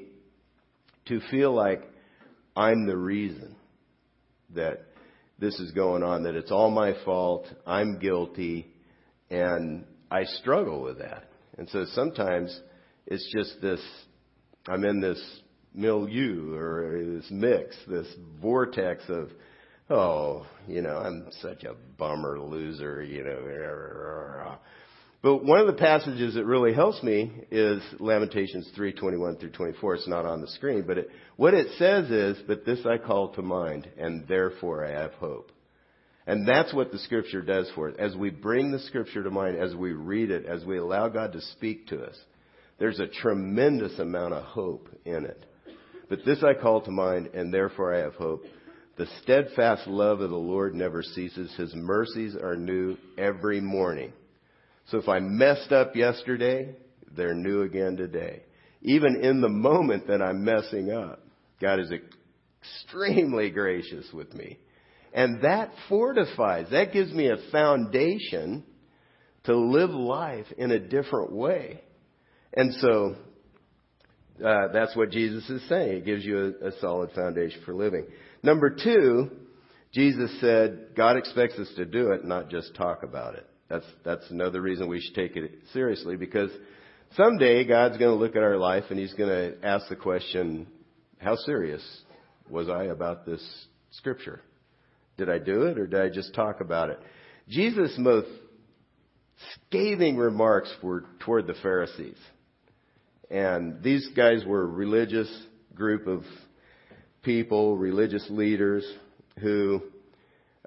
to 1.07 1.21
feel 1.31 1.53
like 1.53 1.83
I'm 2.55 2.87
the 2.87 2.97
reason 2.97 3.55
that 4.53 4.84
this 5.39 5.59
is 5.59 5.71
going 5.71 6.03
on, 6.03 6.23
that 6.23 6.35
it's 6.35 6.51
all 6.51 6.71
my 6.71 6.93
fault, 7.03 7.47
I'm 7.65 7.99
guilty, 7.99 8.67
and 9.29 9.85
I 10.09 10.23
struggle 10.23 10.81
with 10.81 10.99
that. 10.99 11.29
And 11.57 11.69
so 11.69 11.85
sometimes 11.93 12.57
it's 13.05 13.31
just 13.35 13.61
this, 13.61 13.81
I'm 14.67 14.85
in 14.85 15.01
this 15.01 15.21
milieu 15.73 16.55
or 16.55 17.03
this 17.05 17.27
mix, 17.29 17.75
this 17.87 18.07
vortex 18.41 19.03
of, 19.09 19.29
oh, 19.89 20.45
you 20.67 20.81
know, 20.81 20.97
I'm 20.97 21.27
such 21.41 21.63
a 21.63 21.75
bummer 21.97 22.39
loser, 22.39 23.03
you 23.03 23.23
know. 23.23 24.57
But 25.25 25.43
one 25.43 25.59
of 25.59 25.65
the 25.65 25.73
passages 25.73 26.35
that 26.35 26.45
really 26.45 26.71
helps 26.71 27.01
me 27.01 27.31
is 27.49 27.81
Lamentations 27.99 28.71
3:21 28.77 29.39
through 29.39 29.49
24. 29.49 29.95
It's 29.95 30.07
not 30.07 30.23
on 30.23 30.39
the 30.39 30.47
screen, 30.47 30.83
but 30.85 30.99
it, 30.99 31.09
what 31.35 31.55
it 31.55 31.67
says 31.79 32.11
is, 32.11 32.37
"But 32.45 32.63
this 32.63 32.85
I 32.85 32.99
call 32.99 33.29
to 33.29 33.41
mind, 33.41 33.87
and 33.97 34.27
therefore 34.27 34.85
I 34.85 34.91
have 34.91 35.13
hope." 35.13 35.51
And 36.27 36.47
that's 36.47 36.75
what 36.75 36.91
the 36.91 36.99
scripture 36.99 37.41
does 37.41 37.67
for 37.71 37.89
us. 37.89 37.95
As 37.97 38.15
we 38.15 38.29
bring 38.29 38.69
the 38.69 38.77
scripture 38.77 39.23
to 39.23 39.31
mind, 39.31 39.57
as 39.57 39.75
we 39.75 39.93
read 39.93 40.29
it, 40.29 40.45
as 40.45 40.63
we 40.63 40.77
allow 40.77 41.07
God 41.07 41.33
to 41.33 41.41
speak 41.41 41.87
to 41.87 42.03
us, 42.05 42.23
there's 42.77 42.99
a 42.99 43.07
tremendous 43.07 43.97
amount 43.97 44.35
of 44.35 44.43
hope 44.43 44.89
in 45.05 45.25
it. 45.25 45.43
But 46.07 46.23
this 46.23 46.43
I 46.43 46.53
call 46.53 46.81
to 46.81 46.91
mind, 46.91 47.31
and 47.33 47.51
therefore 47.51 47.95
I 47.95 48.01
have 48.01 48.13
hope. 48.13 48.45
The 48.97 49.07
steadfast 49.23 49.87
love 49.87 50.21
of 50.21 50.29
the 50.29 50.35
Lord 50.35 50.75
never 50.75 51.01
ceases. 51.01 51.51
His 51.55 51.73
mercies 51.73 52.35
are 52.35 52.55
new 52.55 52.95
every 53.17 53.59
morning. 53.59 54.13
So 54.87 54.97
if 54.97 55.09
I 55.09 55.19
messed 55.19 55.71
up 55.71 55.95
yesterday, 55.95 56.75
they're 57.15 57.33
new 57.33 57.63
again 57.63 57.97
today. 57.97 58.43
Even 58.81 59.23
in 59.23 59.41
the 59.41 59.49
moment 59.49 60.07
that 60.07 60.21
I'm 60.21 60.43
messing 60.43 60.91
up, 60.91 61.25
God 61.59 61.79
is 61.79 61.91
extremely 62.61 63.49
gracious 63.49 64.05
with 64.13 64.33
me. 64.33 64.59
And 65.13 65.41
that 65.43 65.71
fortifies, 65.87 66.67
that 66.71 66.91
gives 66.91 67.11
me 67.11 67.29
a 67.29 67.37
foundation 67.51 68.63
to 69.45 69.55
live 69.55 69.91
life 69.91 70.47
in 70.57 70.71
a 70.71 70.79
different 70.79 71.31
way. 71.31 71.81
And 72.53 72.73
so 72.75 73.15
uh, 74.45 74.67
that's 74.73 74.95
what 74.95 75.11
Jesus 75.11 75.49
is 75.49 75.67
saying. 75.69 75.97
It 75.97 76.05
gives 76.05 76.25
you 76.25 76.55
a, 76.61 76.67
a 76.67 76.71
solid 76.79 77.11
foundation 77.11 77.61
for 77.65 77.73
living. 77.73 78.05
Number 78.43 78.69
two, 78.69 79.31
Jesus 79.93 80.29
said 80.41 80.89
God 80.95 81.15
expects 81.15 81.57
us 81.57 81.71
to 81.77 81.85
do 81.85 82.11
it, 82.11 82.25
not 82.25 82.49
just 82.49 82.75
talk 82.75 83.03
about 83.03 83.35
it. 83.35 83.47
That's 83.69 83.85
that's 84.03 84.29
another 84.29 84.61
reason 84.61 84.87
we 84.87 85.01
should 85.01 85.15
take 85.15 85.35
it 85.35 85.51
seriously 85.73 86.17
because 86.17 86.51
someday 87.15 87.65
God's 87.65 87.97
going 87.97 88.15
to 88.15 88.23
look 88.23 88.35
at 88.35 88.43
our 88.43 88.57
life 88.57 88.85
and 88.89 88.99
He's 88.99 89.13
going 89.13 89.29
to 89.29 89.65
ask 89.65 89.87
the 89.89 89.95
question, 89.95 90.67
"How 91.17 91.35
serious 91.35 91.83
was 92.49 92.69
I 92.69 92.85
about 92.85 93.25
this 93.25 93.43
scripture? 93.91 94.41
Did 95.17 95.29
I 95.29 95.39
do 95.39 95.63
it 95.63 95.79
or 95.79 95.87
did 95.87 95.99
I 95.99 96.09
just 96.09 96.33
talk 96.35 96.61
about 96.61 96.89
it?" 96.89 96.99
Jesus' 97.47 97.95
most 97.97 98.27
scathing 99.67 100.17
remarks 100.17 100.73
were 100.81 101.05
toward 101.19 101.47
the 101.47 101.55
Pharisees. 101.61 102.17
And 103.29 103.81
these 103.81 104.07
guys 104.15 104.45
were 104.45 104.61
a 104.61 104.67
religious 104.67 105.29
group 105.73 106.07
of 106.07 106.23
people, 107.23 107.75
religious 107.75 108.25
leaders 108.29 108.85
who 109.39 109.81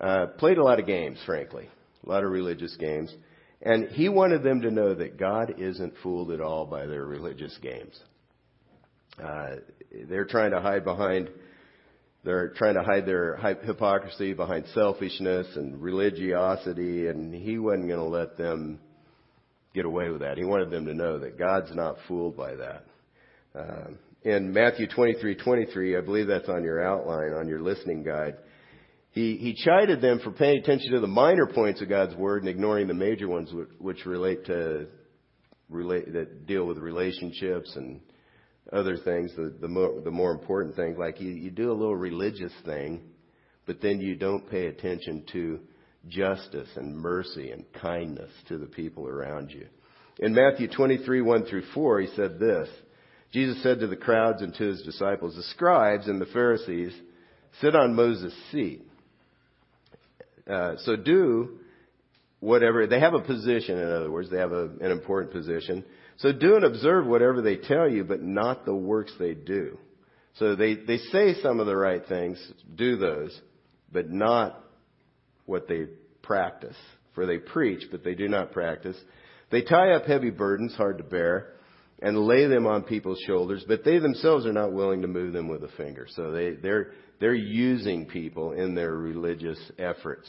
uh, 0.01 0.27
played 0.39 0.59
a 0.59 0.65
lot 0.65 0.81
of 0.81 0.87
games, 0.87 1.19
frankly, 1.25 1.69
a 2.09 2.11
lot 2.11 2.25
of 2.25 2.31
religious 2.31 2.75
games. 2.77 3.15
And 3.61 3.89
he 3.89 4.09
wanted 4.09 4.43
them 4.43 4.63
to 4.63 4.71
know 4.71 4.95
that 4.95 5.19
God 5.19 5.55
isn't 5.59 5.95
fooled 6.03 6.31
at 6.31 6.41
all 6.41 6.65
by 6.65 6.87
their 6.87 7.05
religious 7.05 7.57
games. 7.61 7.99
Uh, 9.23 9.57
they're 10.09 10.25
trying 10.25 10.53
to 10.53 10.61
hide 10.61 10.85
behind, 10.85 11.29
they're 12.25 12.51
trying 12.51 12.75
to 12.75 12.83
hide 12.83 13.05
their 13.05 13.37
hypocrisy 13.65 14.33
behind 14.33 14.65
selfishness 14.75 15.49
and 15.57 15.83
religiosity, 15.83 17.09
and 17.09 17.35
he 17.35 17.59
wasn't 17.59 17.89
going 17.89 17.99
to 17.99 18.05
let 18.05 18.37
them 18.39 18.79
get 19.75 19.85
away 19.85 20.09
with 20.09 20.21
that. 20.21 20.39
He 20.39 20.45
wanted 20.45 20.71
them 20.71 20.87
to 20.87 20.95
know 20.95 21.19
that 21.19 21.39
God's 21.39 21.75
not 21.75 21.97
fooled 22.07 22.37
by 22.37 22.55
that. 22.55 22.85
Uh, 23.55 23.89
in 24.23 24.53
Matthew 24.53 24.87
23:23, 24.87 25.97
I 25.97 26.01
believe 26.01 26.29
that's 26.29 26.49
on 26.49 26.63
your 26.63 26.81
outline, 26.81 27.33
on 27.33 27.49
your 27.49 27.61
listening 27.61 28.05
guide. 28.05 28.37
He, 29.19 29.37
he 29.37 29.53
chided 29.53 30.01
them 30.01 30.21
for 30.23 30.31
paying 30.31 30.59
attention 30.59 30.93
to 30.93 31.01
the 31.01 31.09
minor 31.09 31.47
points 31.47 31.83
of 31.83 31.89
God's 31.89 32.15
word 32.15 32.43
and 32.43 32.49
ignoring 32.49 32.87
the 32.87 32.95
major 32.95 33.27
ones 33.27 33.53
which, 33.53 33.69
which 33.81 34.07
relate 34.07 34.47
to 34.47 34.87
relate 35.69 36.13
that 36.13 36.47
deal 36.47 36.65
with 36.65 36.79
relationships 36.79 37.75
and 37.75 38.01
other 38.73 38.97
things, 38.97 39.35
the 39.35 39.53
the 39.61 39.67
more, 39.67 40.01
the 40.03 40.13
more 40.13 40.31
important 40.31 40.77
things. 40.77 40.97
Like 40.97 41.21
you, 41.21 41.31
you 41.33 41.51
do 41.51 41.73
a 41.73 41.75
little 41.75 41.97
religious 41.97 42.53
thing, 42.65 43.01
but 43.67 43.81
then 43.81 44.01
you 44.01 44.15
don't 44.15 44.49
pay 44.49 44.67
attention 44.67 45.25
to 45.33 45.59
justice 46.07 46.69
and 46.77 46.97
mercy 46.97 47.51
and 47.51 47.65
kindness 47.73 48.31
to 48.47 48.57
the 48.57 48.67
people 48.67 49.09
around 49.09 49.51
you. 49.51 49.67
In 50.21 50.33
Matthew 50.33 50.69
23, 50.69 51.23
1 51.23 51.45
through 51.47 51.65
4, 51.75 52.01
he 52.03 52.07
said 52.15 52.39
this, 52.39 52.69
Jesus 53.33 53.61
said 53.65 53.81
to 53.81 53.89
the 53.89 53.97
crowds 53.97 54.43
and 54.43 54.55
to 54.55 54.65
his 54.65 54.83
disciples, 54.83 55.35
The 55.35 55.43
scribes 55.43 56.07
and 56.07 56.21
the 56.21 56.27
Pharisees 56.27 56.93
sit 57.61 57.75
on 57.75 57.97
Moses' 57.97 58.33
seat. 58.53 58.85
Uh, 60.49 60.77
so 60.79 60.97
do 60.97 61.59
whatever, 62.41 62.87
they 62.87 63.01
have 63.01 63.15
a 63.15 63.21
position, 63.21 63.79
in 63.79 63.91
other 63.91 64.11
words, 64.11 64.31
they 64.31 64.39
have 64.39 64.53
a, 64.53 64.71
an 64.81 64.91
important 64.91 65.33
position. 65.33 65.85
So 66.19 66.33
do 66.33 66.57
and 66.57 66.65
observe 66.65 67.07
whatever 67.07 67.43
they 67.43 67.57
tell 67.57 67.89
you, 67.89 68.05
but 68.05 68.23
not 68.23 68.65
the 68.65 68.75
works 68.75 69.13
they 69.19 69.35
do. 69.35 69.79
So 70.39 70.55
they, 70.55 70.75
they 70.75 70.99
say 70.99 71.35
some 71.43 71.61
of 71.61 71.67
the 71.67 71.77
right 71.77 72.03
things, 72.07 72.41
do 72.75 72.97
those, 72.97 73.39
but 73.93 74.11
not 74.11 74.65
what 75.47 75.69
they 75.69 75.87
practice. 76.23 76.77
For 77.15 77.27
they 77.27 77.39
preach, 77.39 77.89
but 77.91 78.05
they 78.05 78.15
do 78.15 78.29
not 78.29 78.53
practice. 78.53 78.97
They 79.51 79.63
tie 79.63 79.93
up 79.93 80.05
heavy 80.05 80.31
burdens, 80.31 80.75
hard 80.77 80.99
to 80.99 81.05
bear, 81.05 81.55
and 82.01 82.17
lay 82.17 82.47
them 82.47 82.67
on 82.67 82.85
people's 82.85 83.21
shoulders, 83.27 83.65
but 83.67 83.85
they 83.85 83.99
themselves 83.99 84.47
are 84.47 84.53
not 84.53 84.73
willing 84.73 85.03
to 85.03 85.09
move 85.09 85.33
them 85.33 85.49
with 85.49 85.65
a 85.65 85.71
finger. 85.77 86.07
So 86.15 86.31
they, 86.31 86.53
they're, 86.53 86.93
they're 87.21 87.35
using 87.35 88.07
people 88.07 88.53
in 88.53 88.75
their 88.75 88.93
religious 88.93 89.59
efforts. 89.79 90.29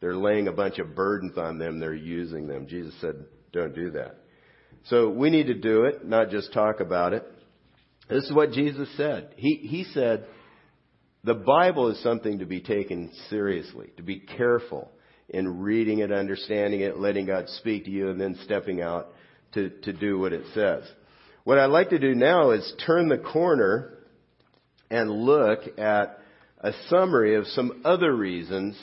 They're 0.00 0.16
laying 0.16 0.48
a 0.48 0.52
bunch 0.52 0.78
of 0.78 0.94
burdens 0.94 1.36
on 1.38 1.58
them, 1.58 1.78
they're 1.78 1.94
using 1.94 2.46
them. 2.46 2.66
Jesus 2.66 2.94
said, 3.00 3.16
don't 3.52 3.74
do 3.74 3.90
that. 3.92 4.16
So 4.86 5.10
we 5.10 5.30
need 5.30 5.46
to 5.46 5.54
do 5.54 5.84
it, 5.84 6.04
not 6.04 6.30
just 6.30 6.52
talk 6.52 6.80
about 6.80 7.12
it. 7.12 7.24
This 8.08 8.24
is 8.24 8.32
what 8.32 8.52
Jesus 8.52 8.88
said. 8.96 9.34
He, 9.36 9.54
he 9.62 9.84
said, 9.84 10.26
the 11.24 11.34
Bible 11.34 11.88
is 11.90 12.02
something 12.02 12.40
to 12.40 12.46
be 12.46 12.60
taken 12.60 13.12
seriously, 13.30 13.92
to 13.96 14.02
be 14.02 14.18
careful 14.18 14.90
in 15.28 15.60
reading 15.60 16.00
it, 16.00 16.10
understanding 16.10 16.80
it, 16.80 16.98
letting 16.98 17.26
God 17.26 17.48
speak 17.48 17.84
to 17.84 17.90
you, 17.90 18.10
and 18.10 18.20
then 18.20 18.36
stepping 18.44 18.82
out 18.82 19.08
to, 19.54 19.70
to 19.70 19.92
do 19.92 20.18
what 20.18 20.32
it 20.32 20.44
says. 20.52 20.82
What 21.44 21.58
I'd 21.58 21.66
like 21.66 21.90
to 21.90 21.98
do 21.98 22.14
now 22.14 22.50
is 22.50 22.74
turn 22.84 23.08
the 23.08 23.18
corner 23.18 23.98
and 24.92 25.10
look 25.10 25.78
at 25.78 26.18
a 26.60 26.72
summary 26.88 27.36
of 27.36 27.46
some 27.48 27.80
other 27.84 28.14
reasons 28.14 28.78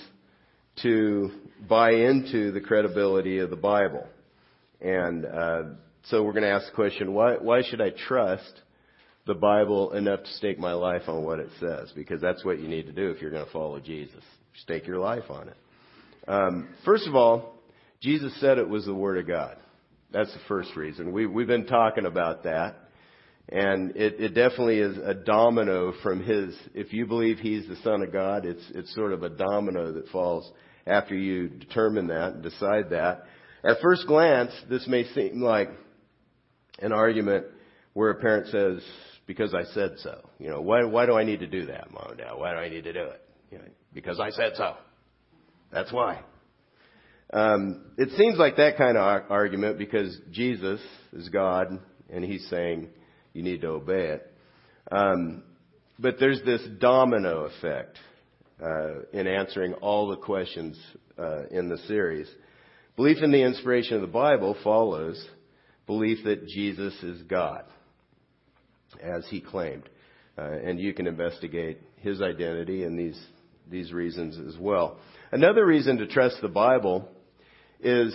to 0.81 1.29
buy 1.69 1.91
into 1.91 2.51
the 2.51 2.59
credibility 2.59 3.37
of 3.37 3.51
the 3.51 3.55
Bible. 3.55 4.07
And 4.81 5.25
uh, 5.25 5.63
so 6.05 6.23
we're 6.23 6.33
going 6.33 6.43
to 6.43 6.49
ask 6.49 6.65
the 6.67 6.75
question: 6.75 7.13
Why, 7.13 7.35
why 7.35 7.61
should 7.61 7.79
I 7.79 7.91
trust 7.91 8.51
the 9.27 9.35
Bible 9.35 9.91
enough 9.91 10.23
to 10.23 10.33
stake 10.33 10.57
my 10.57 10.73
life 10.73 11.03
on 11.07 11.23
what 11.23 11.39
it 11.39 11.49
says? 11.59 11.91
Because 11.95 12.19
that's 12.19 12.43
what 12.43 12.59
you 12.59 12.67
need 12.67 12.87
to 12.87 12.91
do 12.91 13.11
if 13.11 13.21
you're 13.21 13.31
going 13.31 13.45
to 13.45 13.51
follow 13.51 13.79
Jesus. 13.79 14.23
Stake 14.63 14.87
your 14.87 14.99
life 14.99 15.29
on 15.29 15.49
it. 15.49 15.57
Um, 16.27 16.69
first 16.85 17.07
of 17.07 17.15
all, 17.15 17.53
Jesus 18.01 18.37
said 18.41 18.57
it 18.57 18.67
was 18.67 18.85
the 18.85 18.95
Word 18.95 19.19
of 19.19 19.27
God. 19.27 19.57
That's 20.11 20.33
the 20.33 20.39
first 20.47 20.75
reason. 20.75 21.11
We, 21.11 21.27
we've 21.27 21.45
been 21.45 21.67
talking 21.67 22.07
about 22.07 22.45
that. 22.45 22.77
And 23.51 23.96
it, 23.96 24.20
it 24.20 24.29
definitely 24.36 24.79
is 24.79 24.98
a 24.98 25.15
domino 25.15 25.94
from 26.03 26.24
his, 26.24 26.56
if 26.75 26.94
you 26.94 27.08
believe 27.08 27.39
he's 27.39 27.68
the 27.68 27.77
Son 27.77 28.03
of 28.03 28.13
God, 28.13 28.46
it's, 28.46 28.63
it's 28.75 28.94
sort 28.94 29.12
of 29.12 29.24
a 29.24 29.29
domino 29.29 29.91
that 29.94 30.08
falls 30.10 30.51
after 30.86 31.15
you 31.15 31.50
determine 31.50 32.08
that 32.08 32.34
and 32.34 32.44
decide 32.44 32.91
that. 32.91 33.24
At 33.63 33.77
first 33.82 34.06
glance, 34.06 34.51
this 34.70 34.88
may 34.88 35.03
seem 35.13 35.41
like 35.41 35.70
an 36.79 36.91
argument 36.91 37.48
where 37.94 38.12
a 38.12 38.15
parent 38.15 38.48
says, 38.48 38.84
because 39.25 39.56
I 39.56 39.63
said 39.74 39.94
so. 39.98 40.29
You 40.38 40.51
know, 40.51 40.62
why, 40.62 40.84
why 40.84 41.08
do 41.08 41.13
I 41.13 41.24
need 41.24 41.39
to 41.39 41.48
do 41.48 41.65
that, 41.68 41.91
mom 41.91 42.10
and 42.10 42.18
dad? 42.20 42.34
Why 42.36 42.53
do 42.53 42.60
I 42.60 42.70
need 42.70 42.84
to 42.84 42.94
do 42.94 43.03
it? 43.03 43.22
You 43.51 43.58
know, 43.58 43.65
because 43.94 44.20
I 44.20 44.29
said 44.29 44.53
so. 44.56 44.75
That's 45.72 45.91
why. 45.91 46.22
Um, 47.34 47.86
it 47.98 48.10
seems 48.15 48.38
like 48.38 48.58
that 48.58 48.77
kind 48.77 48.96
of 48.96 49.24
argument 49.29 49.79
because 49.79 50.15
Jesus 50.32 50.79
is 51.13 51.29
God 51.29 51.79
and 52.12 52.24
he's 52.24 52.48
saying 52.50 52.89
you 53.33 53.43
need 53.43 53.62
to 53.62 53.67
obey 53.67 54.07
it. 54.09 54.33
Um, 54.91 55.43
but 56.00 56.15
there's 56.19 56.41
this 56.43 56.62
domino 56.79 57.45
effect 57.45 57.98
uh, 58.63 59.01
in 59.13 59.27
answering 59.27 59.74
all 59.75 60.07
the 60.07 60.17
questions 60.17 60.79
uh, 61.17 61.48
in 61.51 61.70
the 61.70 61.77
series. 61.87 62.27
Belief 62.96 63.18
in 63.22 63.31
the 63.31 63.44
inspiration 63.44 63.96
of 63.96 64.01
the 64.01 64.07
Bible 64.07 64.57
follows 64.63 65.24
belief 65.87 66.20
that 66.25 66.48
Jesus 66.48 66.94
is 67.01 67.22
God, 67.24 67.63
as 69.01 69.25
he 69.29 69.42
claimed. 69.42 69.89
Uh, 70.37 70.51
and 70.51 70.79
you 70.79 70.94
can 70.94 71.07
investigate 71.07 71.79
his 71.98 72.22
identity 72.22 72.83
and 72.83 72.98
these, 72.98 73.20
these 73.70 73.92
reasons 73.92 74.37
as 74.48 74.59
well. 74.59 74.98
Another 75.31 75.65
reason 75.65 75.98
to 75.98 76.07
trust 76.07 76.37
the 76.42 76.48
Bible 76.48 77.09
is 77.81 78.13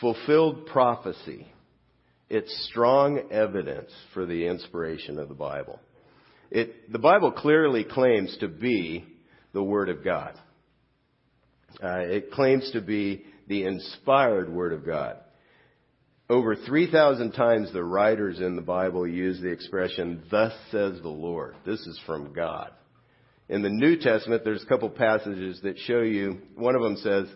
fulfilled 0.00 0.66
prophecy. 0.66 1.46
It's 2.28 2.68
strong 2.70 3.30
evidence 3.30 3.90
for 4.12 4.26
the 4.26 4.46
inspiration 4.46 5.18
of 5.18 5.28
the 5.28 5.34
Bible. 5.34 5.78
It, 6.50 6.92
the 6.92 6.98
Bible 6.98 7.32
clearly 7.32 7.84
claims 7.84 8.36
to 8.40 8.48
be 8.48 9.04
the 9.52 9.62
Word 9.62 9.88
of 9.88 10.04
God. 10.04 10.34
Uh, 11.82 11.98
it 11.98 12.30
claims 12.32 12.70
to 12.72 12.80
be 12.80 13.24
the 13.46 13.64
inspired 13.64 14.48
Word 14.48 14.72
of 14.72 14.84
God. 14.84 15.18
Over 16.28 16.56
3,000 16.56 17.32
times 17.32 17.72
the 17.72 17.84
writers 17.84 18.40
in 18.40 18.56
the 18.56 18.62
Bible 18.62 19.06
use 19.06 19.40
the 19.40 19.50
expression, 19.50 20.24
thus 20.28 20.52
says 20.72 21.00
the 21.00 21.08
Lord. 21.08 21.54
This 21.64 21.80
is 21.80 22.00
from 22.04 22.32
God. 22.32 22.72
In 23.48 23.62
the 23.62 23.70
New 23.70 23.96
Testament, 23.96 24.42
there's 24.44 24.64
a 24.64 24.66
couple 24.66 24.90
passages 24.90 25.60
that 25.62 25.78
show 25.78 26.00
you, 26.00 26.38
one 26.56 26.74
of 26.74 26.82
them 26.82 26.96
says, 26.96 27.28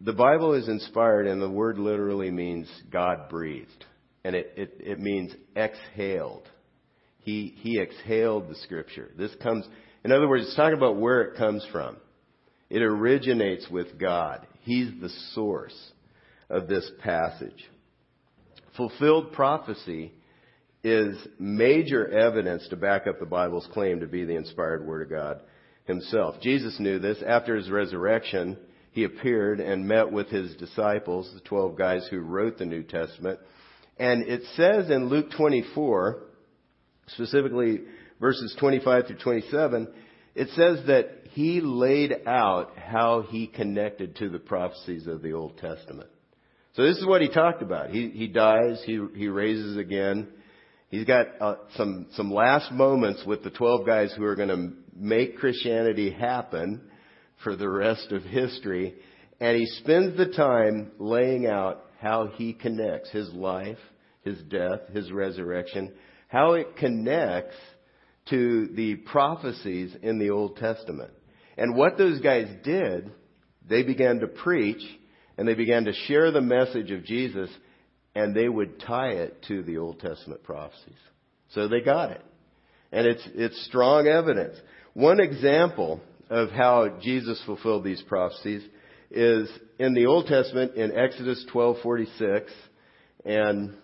the 0.00 0.12
Bible 0.12 0.52
is 0.54 0.68
inspired, 0.68 1.26
and 1.26 1.40
the 1.40 1.48
word 1.48 1.78
literally 1.78 2.30
means 2.30 2.68
God 2.90 3.28
breathed. 3.28 3.84
And 4.24 4.34
it, 4.34 4.52
it, 4.56 4.76
it 4.80 5.00
means 5.00 5.32
exhaled. 5.56 6.48
He, 7.20 7.54
he 7.58 7.80
exhaled 7.80 8.48
the 8.48 8.56
scripture. 8.56 9.10
This 9.16 9.34
comes, 9.42 9.66
in 10.04 10.12
other 10.12 10.28
words, 10.28 10.46
it's 10.46 10.56
talking 10.56 10.76
about 10.76 10.96
where 10.96 11.22
it 11.22 11.38
comes 11.38 11.66
from. 11.72 11.96
It 12.68 12.82
originates 12.82 13.68
with 13.70 13.98
God. 13.98 14.46
He's 14.62 14.90
the 15.00 15.10
source 15.34 15.76
of 16.50 16.68
this 16.68 16.90
passage. 17.00 17.64
Fulfilled 18.76 19.32
prophecy 19.32 20.12
is 20.84 21.16
major 21.38 22.06
evidence 22.08 22.66
to 22.68 22.76
back 22.76 23.06
up 23.06 23.18
the 23.18 23.26
Bible's 23.26 23.68
claim 23.72 24.00
to 24.00 24.06
be 24.06 24.24
the 24.24 24.36
inspired 24.36 24.86
Word 24.86 25.02
of 25.02 25.10
God 25.10 25.40
Himself. 25.84 26.36
Jesus 26.42 26.78
knew 26.78 26.98
this. 26.98 27.18
After 27.26 27.56
His 27.56 27.70
resurrection, 27.70 28.56
he 28.96 29.04
appeared 29.04 29.60
and 29.60 29.86
met 29.86 30.10
with 30.10 30.30
his 30.30 30.56
disciples, 30.56 31.30
the 31.34 31.40
12 31.40 31.76
guys 31.76 32.08
who 32.10 32.18
wrote 32.18 32.56
the 32.56 32.64
New 32.64 32.82
Testament. 32.82 33.38
And 33.98 34.22
it 34.26 34.40
says 34.54 34.88
in 34.88 35.10
Luke 35.10 35.26
24, 35.36 36.22
specifically 37.08 37.80
verses 38.18 38.56
25 38.58 39.06
through 39.06 39.18
27, 39.18 39.88
it 40.34 40.48
says 40.56 40.86
that 40.86 41.10
he 41.32 41.60
laid 41.60 42.14
out 42.26 42.78
how 42.78 43.20
he 43.28 43.46
connected 43.46 44.16
to 44.16 44.30
the 44.30 44.38
prophecies 44.38 45.06
of 45.06 45.20
the 45.20 45.34
Old 45.34 45.58
Testament. 45.58 46.08
So 46.72 46.82
this 46.82 46.96
is 46.96 47.04
what 47.04 47.20
he 47.20 47.28
talked 47.28 47.60
about. 47.60 47.90
He, 47.90 48.08
he 48.08 48.28
dies, 48.28 48.82
he, 48.86 48.98
he 49.14 49.28
raises 49.28 49.76
again. 49.76 50.28
He's 50.88 51.04
got 51.04 51.26
uh, 51.38 51.56
some, 51.76 52.06
some 52.14 52.32
last 52.32 52.72
moments 52.72 53.24
with 53.26 53.44
the 53.44 53.50
12 53.50 53.86
guys 53.86 54.14
who 54.16 54.24
are 54.24 54.36
going 54.36 54.48
to 54.48 54.70
make 54.98 55.36
Christianity 55.36 56.10
happen 56.10 56.80
for 57.42 57.56
the 57.56 57.68
rest 57.68 58.12
of 58.12 58.22
history. 58.22 58.94
And 59.40 59.56
he 59.56 59.66
spends 59.66 60.16
the 60.16 60.26
time 60.26 60.92
laying 60.98 61.46
out 61.46 61.84
how 62.00 62.28
he 62.28 62.52
connects 62.52 63.10
his 63.10 63.32
life, 63.32 63.78
his 64.22 64.38
death, 64.42 64.88
his 64.92 65.10
resurrection, 65.12 65.92
how 66.28 66.52
it 66.52 66.76
connects 66.76 67.56
to 68.30 68.68
the 68.74 68.96
prophecies 68.96 69.94
in 70.02 70.18
the 70.18 70.30
Old 70.30 70.56
Testament. 70.56 71.12
And 71.56 71.76
what 71.76 71.96
those 71.96 72.20
guys 72.20 72.48
did, 72.64 73.10
they 73.68 73.82
began 73.82 74.20
to 74.20 74.26
preach 74.26 74.82
and 75.38 75.46
they 75.46 75.54
began 75.54 75.84
to 75.84 75.92
share 75.92 76.30
the 76.30 76.40
message 76.40 76.90
of 76.90 77.04
Jesus 77.04 77.50
and 78.14 78.34
they 78.34 78.48
would 78.48 78.80
tie 78.80 79.12
it 79.12 79.42
to 79.48 79.62
the 79.62 79.78
Old 79.78 80.00
Testament 80.00 80.42
prophecies. 80.42 80.98
So 81.50 81.68
they 81.68 81.80
got 81.80 82.10
it. 82.10 82.22
And 82.92 83.06
it's, 83.06 83.28
it's 83.34 83.66
strong 83.66 84.06
evidence. 84.06 84.56
One 84.94 85.20
example 85.20 86.00
of 86.30 86.50
how 86.50 86.98
Jesus 87.00 87.40
fulfilled 87.46 87.84
these 87.84 88.02
prophecies 88.02 88.62
is 89.10 89.48
in 89.78 89.94
the 89.94 90.06
Old 90.06 90.26
Testament 90.26 90.74
in 90.74 90.96
Exodus 90.96 91.44
12:46 91.52 92.50
and 93.24 93.76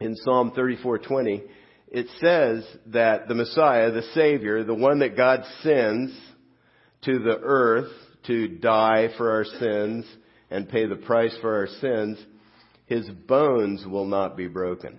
in 0.00 0.16
Psalm 0.16 0.52
34:20 0.52 1.42
it 1.88 2.08
says 2.20 2.66
that 2.86 3.28
the 3.28 3.34
Messiah, 3.34 3.92
the 3.92 4.02
Savior, 4.14 4.64
the 4.64 4.74
one 4.74 4.98
that 4.98 5.16
God 5.16 5.44
sends 5.62 6.12
to 7.02 7.20
the 7.20 7.38
earth 7.40 7.92
to 8.26 8.48
die 8.48 9.10
for 9.16 9.30
our 9.30 9.44
sins 9.44 10.04
and 10.50 10.68
pay 10.68 10.86
the 10.86 10.96
price 10.96 11.36
for 11.40 11.54
our 11.54 11.68
sins, 11.80 12.18
his 12.86 13.08
bones 13.08 13.86
will 13.86 14.06
not 14.06 14.36
be 14.36 14.48
broken. 14.48 14.98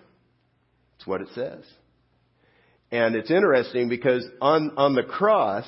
That's 0.94 1.08
what 1.08 1.22
it 1.22 1.28
says. 1.36 1.64
And 2.92 3.16
it's 3.16 3.32
interesting 3.32 3.90
because 3.90 4.26
on, 4.40 4.72
on 4.78 4.96
the 4.96 5.04
cross, 5.04 5.66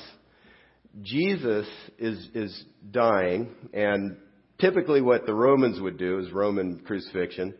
Jesus 1.02 1.66
is, 1.98 2.28
is 2.34 2.64
dying, 2.90 3.54
and 3.72 4.16
typically 4.60 5.00
what 5.00 5.26
the 5.26 5.34
Romans 5.34 5.80
would 5.80 5.98
do 5.98 6.18
is 6.18 6.32
Roman 6.32 6.80
crucifixion, 6.80 7.54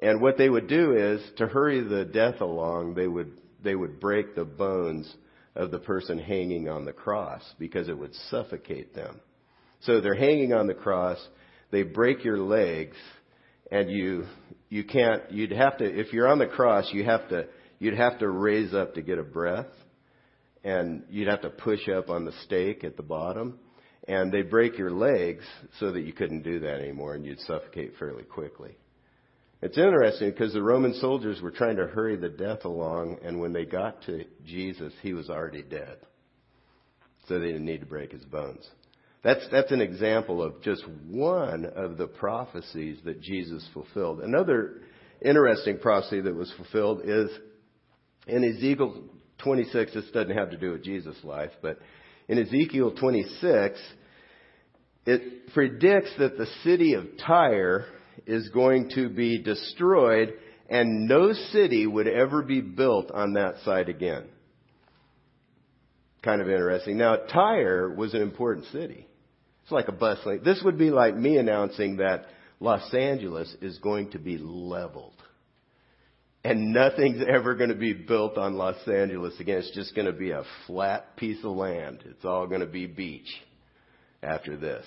And 0.00 0.20
what 0.20 0.36
they 0.36 0.48
would 0.48 0.66
do 0.66 0.92
is 0.96 1.22
to 1.38 1.46
hurry 1.46 1.80
the 1.80 2.04
death 2.04 2.40
along, 2.40 2.94
they 2.94 3.06
would 3.06 3.38
they 3.62 3.74
would 3.76 4.00
break 4.00 4.34
the 4.34 4.44
bones 4.44 5.14
of 5.54 5.70
the 5.70 5.78
person 5.78 6.18
hanging 6.18 6.68
on 6.68 6.84
the 6.84 6.92
cross 6.92 7.42
because 7.60 7.88
it 7.88 7.96
would 7.96 8.12
suffocate 8.28 8.92
them. 8.92 9.20
So 9.82 10.00
they're 10.00 10.14
hanging 10.14 10.52
on 10.52 10.66
the 10.66 10.74
cross, 10.74 11.18
they 11.70 11.84
break 11.84 12.24
your 12.24 12.38
legs 12.38 12.96
and 13.70 13.90
you 13.90 14.26
you 14.68 14.84
can't 14.84 15.30
you'd 15.30 15.52
have 15.52 15.78
to 15.78 15.84
if 15.84 16.12
you're 16.12 16.28
on 16.28 16.38
the 16.38 16.46
cross, 16.46 16.90
you 16.92 17.04
have 17.04 17.28
to 17.28 17.46
you'd 17.78 17.96
have 17.96 18.18
to 18.18 18.28
raise 18.28 18.74
up 18.74 18.94
to 18.94 19.02
get 19.02 19.18
a 19.18 19.22
breath 19.22 19.66
and 20.64 21.04
you'd 21.10 21.28
have 21.28 21.42
to 21.42 21.50
push 21.50 21.88
up 21.88 22.10
on 22.10 22.24
the 22.24 22.32
stake 22.44 22.84
at 22.84 22.96
the 22.96 23.02
bottom 23.02 23.58
and 24.08 24.32
they 24.32 24.42
break 24.42 24.78
your 24.78 24.90
legs 24.90 25.44
so 25.78 25.92
that 25.92 26.02
you 26.02 26.12
couldn't 26.12 26.42
do 26.42 26.60
that 26.60 26.80
anymore 26.80 27.14
and 27.14 27.24
you'd 27.24 27.40
suffocate 27.40 27.92
fairly 27.98 28.24
quickly. 28.24 28.76
It's 29.62 29.78
interesting 29.78 30.30
because 30.30 30.52
the 30.52 30.62
Roman 30.62 30.92
soldiers 30.94 31.40
were 31.40 31.52
trying 31.52 31.76
to 31.76 31.86
hurry 31.86 32.16
the 32.16 32.28
death 32.28 32.64
along, 32.64 33.18
and 33.22 33.40
when 33.40 33.52
they 33.52 33.64
got 33.64 34.02
to 34.06 34.24
Jesus, 34.44 34.92
he 35.02 35.12
was 35.12 35.30
already 35.30 35.62
dead. 35.62 35.98
So 37.28 37.38
they 37.38 37.46
didn't 37.46 37.64
need 37.64 37.78
to 37.78 37.86
break 37.86 38.10
his 38.10 38.24
bones. 38.24 38.68
That's, 39.22 39.46
that's 39.52 39.70
an 39.70 39.80
example 39.80 40.42
of 40.42 40.60
just 40.62 40.84
one 41.06 41.64
of 41.64 41.96
the 41.96 42.08
prophecies 42.08 42.98
that 43.04 43.20
Jesus 43.20 43.64
fulfilled. 43.72 44.20
Another 44.20 44.80
interesting 45.24 45.78
prophecy 45.78 46.20
that 46.20 46.34
was 46.34 46.52
fulfilled 46.56 47.02
is 47.04 47.30
in 48.26 48.42
Ezekiel 48.42 49.04
26. 49.42 49.94
This 49.94 50.10
doesn't 50.12 50.36
have 50.36 50.50
to 50.50 50.56
do 50.56 50.72
with 50.72 50.84
Jesus' 50.84 51.16
life, 51.24 51.50
but 51.60 51.78
in 52.28 52.38
Ezekiel 52.38 52.92
26, 52.92 53.80
it 55.06 55.52
predicts 55.52 56.10
that 56.18 56.38
the 56.38 56.46
city 56.62 56.94
of 56.94 57.06
Tyre 57.24 57.86
is 58.26 58.48
going 58.50 58.90
to 58.94 59.08
be 59.08 59.42
destroyed 59.42 60.34
and 60.68 61.06
no 61.06 61.32
city 61.32 61.86
would 61.86 62.08
ever 62.08 62.42
be 62.42 62.60
built 62.60 63.10
on 63.10 63.34
that 63.34 63.56
site 63.64 63.88
again. 63.88 64.24
Kind 66.22 66.40
of 66.40 66.48
interesting. 66.48 66.96
Now, 66.96 67.16
Tyre 67.16 67.92
was 67.94 68.14
an 68.14 68.22
important 68.22 68.66
city. 68.66 69.06
It's 69.62 69.72
like 69.72 69.88
a 69.88 69.92
bustling. 69.92 70.40
This 70.44 70.62
would 70.64 70.78
be 70.78 70.90
like 70.90 71.16
me 71.16 71.36
announcing 71.36 71.96
that 71.96 72.26
Los 72.60 72.94
Angeles 72.94 73.54
is 73.60 73.78
going 73.78 74.12
to 74.12 74.18
be 74.18 74.38
leveled. 74.38 75.21
And 76.44 76.72
nothing's 76.72 77.22
ever 77.26 77.54
going 77.54 77.70
to 77.70 77.76
be 77.76 77.92
built 77.92 78.36
on 78.36 78.54
Los 78.54 78.76
Angeles 78.88 79.38
again. 79.38 79.58
It's 79.58 79.74
just 79.74 79.94
going 79.94 80.06
to 80.06 80.12
be 80.12 80.32
a 80.32 80.42
flat 80.66 81.16
piece 81.16 81.38
of 81.44 81.52
land. 81.52 82.02
It's 82.04 82.24
all 82.24 82.48
going 82.48 82.60
to 82.62 82.66
be 82.66 82.86
beach 82.86 83.28
after 84.22 84.56
this. 84.56 84.84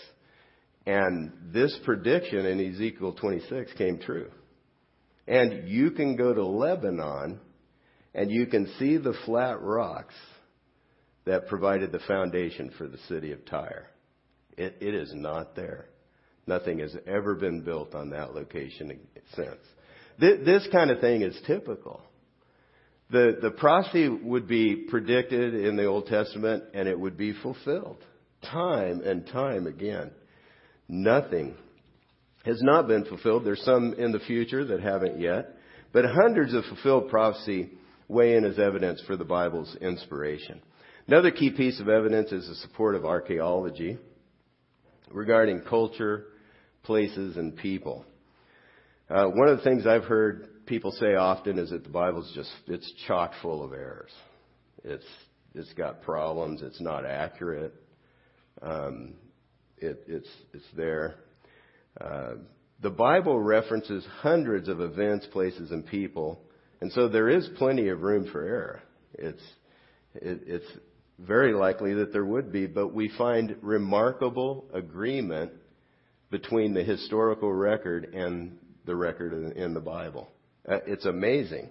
And 0.85 1.31
this 1.53 1.77
prediction 1.85 2.45
in 2.45 2.73
Ezekiel 2.73 3.13
26 3.13 3.71
came 3.73 3.99
true. 3.99 4.29
And 5.27 5.67
you 5.67 5.91
can 5.91 6.15
go 6.15 6.33
to 6.33 6.45
Lebanon 6.45 7.39
and 8.13 8.31
you 8.31 8.45
can 8.45 8.67
see 8.77 8.97
the 8.97 9.15
flat 9.25 9.61
rocks 9.61 10.13
that 11.25 11.47
provided 11.47 11.91
the 11.91 11.99
foundation 11.99 12.71
for 12.77 12.87
the 12.87 12.99
city 13.09 13.31
of 13.31 13.45
Tyre. 13.45 13.89
It, 14.57 14.75
it 14.79 14.93
is 14.93 15.11
not 15.13 15.55
there. 15.55 15.87
Nothing 16.47 16.79
has 16.79 16.95
ever 17.07 17.33
been 17.33 17.61
built 17.61 17.95
on 17.95 18.11
that 18.11 18.35
location 18.35 18.99
since. 19.35 19.57
This, 20.19 20.67
kind 20.71 20.91
of 20.91 20.99
thing 20.99 21.21
is 21.21 21.37
typical. 21.45 22.01
The, 23.11 23.37
the 23.41 23.51
prophecy 23.51 24.07
would 24.09 24.47
be 24.47 24.87
predicted 24.89 25.53
in 25.53 25.75
the 25.75 25.85
Old 25.85 26.07
Testament 26.07 26.63
and 26.73 26.87
it 26.87 26.99
would 26.99 27.17
be 27.17 27.33
fulfilled 27.33 27.97
time 28.41 29.01
and 29.01 29.27
time 29.27 29.67
again. 29.67 30.11
Nothing 30.87 31.55
has 32.45 32.61
not 32.61 32.87
been 32.87 33.05
fulfilled. 33.05 33.43
There's 33.43 33.63
some 33.63 33.93
in 33.93 34.11
the 34.11 34.19
future 34.19 34.65
that 34.65 34.81
haven't 34.81 35.19
yet. 35.19 35.53
But 35.91 36.05
hundreds 36.05 36.53
of 36.53 36.63
fulfilled 36.65 37.09
prophecy 37.09 37.71
weigh 38.07 38.35
in 38.35 38.45
as 38.45 38.59
evidence 38.59 39.01
for 39.07 39.15
the 39.15 39.23
Bible's 39.23 39.75
inspiration. 39.81 40.61
Another 41.07 41.31
key 41.31 41.51
piece 41.51 41.79
of 41.79 41.89
evidence 41.89 42.31
is 42.31 42.47
the 42.47 42.55
support 42.55 42.95
of 42.95 43.05
archaeology 43.05 43.97
regarding 45.11 45.61
culture, 45.61 46.25
places, 46.83 47.37
and 47.37 47.55
people. 47.55 48.05
Uh, 49.07 49.27
one 49.27 49.47
of 49.47 49.57
the 49.57 49.63
things 49.63 49.85
I've 49.85 50.05
heard 50.05 50.65
people 50.65 50.91
say 50.91 51.13
often 51.13 51.59
is 51.59 51.69
that 51.69 51.83
the 51.83 51.89
Bible's 51.89 52.31
just, 52.33 52.49
it's 52.65 52.91
chock 53.07 53.33
full 53.41 53.63
of 53.63 53.71
errors. 53.71 54.11
It's, 54.83 55.05
it's 55.53 55.71
got 55.73 56.01
problems. 56.01 56.63
It's 56.63 56.81
not 56.81 57.05
accurate. 57.05 57.73
Um, 58.63 59.13
it, 59.77 60.03
it's, 60.07 60.29
it's 60.53 60.65
there. 60.75 61.15
Uh, 62.01 62.33
the 62.81 62.89
Bible 62.89 63.39
references 63.39 64.03
hundreds 64.21 64.67
of 64.67 64.81
events, 64.81 65.27
places, 65.31 65.69
and 65.69 65.85
people, 65.85 66.41
and 66.81 66.91
so 66.91 67.07
there 67.07 67.29
is 67.29 67.47
plenty 67.57 67.89
of 67.89 68.01
room 68.01 68.27
for 68.31 68.43
error. 68.43 68.81
It's, 69.13 69.41
it, 70.15 70.41
it's 70.47 70.65
very 71.19 71.53
likely 71.53 71.93
that 71.93 72.11
there 72.11 72.25
would 72.25 72.51
be, 72.51 72.65
but 72.65 72.93
we 72.93 73.11
find 73.17 73.55
remarkable 73.61 74.65
agreement 74.73 75.51
between 76.31 76.73
the 76.73 76.83
historical 76.83 77.53
record 77.53 78.13
and 78.13 78.57
the 78.85 78.95
record 78.95 79.33
in 79.55 79.73
the 79.73 79.79
Bible. 79.79 80.29
Uh, 80.67 80.79
it's 80.87 81.05
amazing, 81.05 81.69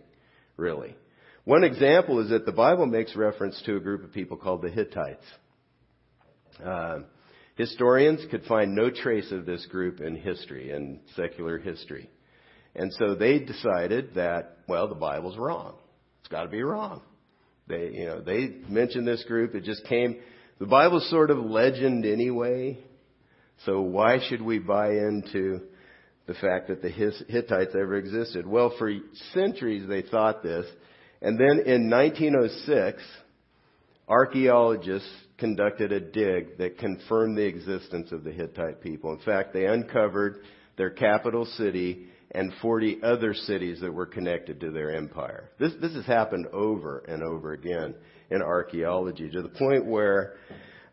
really. 0.56 0.96
One 1.44 1.64
example 1.64 2.20
is 2.20 2.30
that 2.30 2.46
the 2.46 2.52
Bible 2.52 2.86
makes 2.86 3.14
reference 3.14 3.60
to 3.66 3.76
a 3.76 3.80
group 3.80 4.04
of 4.04 4.12
people 4.12 4.36
called 4.36 4.62
the 4.62 4.70
Hittites. 4.70 5.24
Uh, 6.64 7.00
Historians 7.56 8.20
could 8.30 8.42
find 8.44 8.74
no 8.74 8.90
trace 8.90 9.30
of 9.30 9.46
this 9.46 9.64
group 9.66 10.00
in 10.00 10.16
history, 10.16 10.72
in 10.72 11.00
secular 11.14 11.58
history. 11.58 12.10
And 12.74 12.92
so 12.94 13.14
they 13.14 13.38
decided 13.38 14.14
that, 14.16 14.58
well, 14.66 14.88
the 14.88 14.96
Bible's 14.96 15.38
wrong. 15.38 15.76
It's 16.20 16.28
got 16.28 16.42
to 16.42 16.48
be 16.48 16.62
wrong. 16.62 17.00
They, 17.68 17.90
you 17.92 18.06
know, 18.06 18.20
they 18.20 18.48
mentioned 18.68 19.06
this 19.06 19.22
group. 19.24 19.54
It 19.54 19.62
just 19.62 19.84
came. 19.86 20.16
The 20.58 20.66
Bible's 20.66 21.08
sort 21.10 21.30
of 21.30 21.38
legend 21.38 22.04
anyway. 22.04 22.78
So 23.64 23.80
why 23.82 24.18
should 24.28 24.42
we 24.42 24.58
buy 24.58 24.88
into 24.88 25.60
the 26.26 26.34
fact 26.34 26.68
that 26.68 26.82
the 26.82 26.88
Hittites 26.90 27.74
ever 27.74 27.96
existed? 27.96 28.46
Well, 28.46 28.74
for 28.78 28.92
centuries 29.32 29.86
they 29.88 30.02
thought 30.02 30.42
this. 30.42 30.66
And 31.20 31.38
then 31.38 31.62
in 31.66 31.90
1906, 31.90 33.02
archaeologists 34.08 35.08
conducted 35.38 35.92
a 35.92 36.00
dig 36.00 36.58
that 36.58 36.78
confirmed 36.78 37.36
the 37.36 37.46
existence 37.46 38.12
of 38.12 38.24
the 38.24 38.32
Hittite 38.32 38.80
people. 38.80 39.12
In 39.12 39.20
fact, 39.20 39.52
they 39.52 39.66
uncovered 39.66 40.42
their 40.76 40.90
capital 40.90 41.44
city 41.44 42.06
and 42.30 42.52
40 42.60 43.00
other 43.02 43.32
cities 43.32 43.80
that 43.80 43.92
were 43.92 44.06
connected 44.06 44.60
to 44.60 44.70
their 44.70 44.94
empire. 44.94 45.50
This, 45.58 45.72
this 45.80 45.94
has 45.94 46.04
happened 46.04 46.46
over 46.48 46.98
and 47.08 47.22
over 47.22 47.52
again 47.52 47.94
in 48.30 48.42
archaeology 48.42 49.30
to 49.30 49.42
the 49.42 49.48
point 49.48 49.86
where 49.86 50.34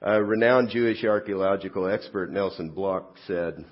a 0.01 0.23
renowned 0.23 0.69
Jewish 0.69 1.03
archaeological 1.03 1.87
expert 1.87 2.31
Nelson 2.31 2.71
Glueck 2.75 3.05
said, 3.27 3.65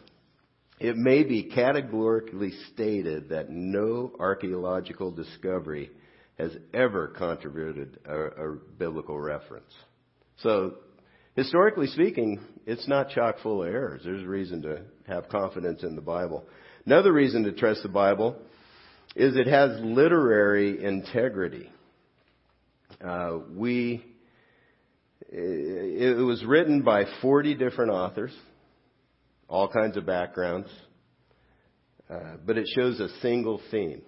it 0.80 0.96
may 0.96 1.24
be 1.24 1.44
categorically 1.44 2.52
stated 2.74 3.30
that 3.30 3.50
no 3.50 4.14
archaeological 4.20 5.12
discovery 5.12 5.92
has 6.38 6.56
ever 6.74 7.08
contributed 7.10 8.00
a, 8.06 8.16
a 8.16 8.56
biblical 8.78 9.20
reference. 9.20 9.74
So, 10.38 10.76
historically 11.36 11.88
speaking, 11.88 12.40
it's 12.66 12.88
not 12.88 13.10
chock 13.10 13.40
full 13.44 13.64
of 13.64 13.68
errors. 13.68 14.02
There's 14.06 14.24
a 14.24 14.28
reason 14.28 14.62
to 14.62 14.82
have 15.08 15.28
confidence 15.28 15.84
in 15.84 15.96
the 15.96 16.02
Bible. 16.02 16.46
Another 16.86 17.12
reason 17.12 17.44
to 17.44 17.52
trust 17.52 17.84
the 17.84 17.90
Bible 17.90 18.38
is 19.18 19.36
it 19.36 19.48
has 19.48 19.80
literary 19.82 20.82
integrity. 20.82 21.70
Uh, 23.04 23.40
we, 23.54 24.06
it 25.30 26.26
was 26.26 26.44
written 26.46 26.84
by 26.84 27.04
40 27.22 27.56
different 27.56 27.92
authors, 27.92 28.32
all 29.50 29.68
kinds 29.68 29.98
of 29.98 30.06
backgrounds, 30.06 30.70
uh, 32.10 32.38
but 32.46 32.58
it 32.58 32.70
shows 32.76 33.00
a 33.00 33.10
single 33.22 33.60
theme. 33.72 34.02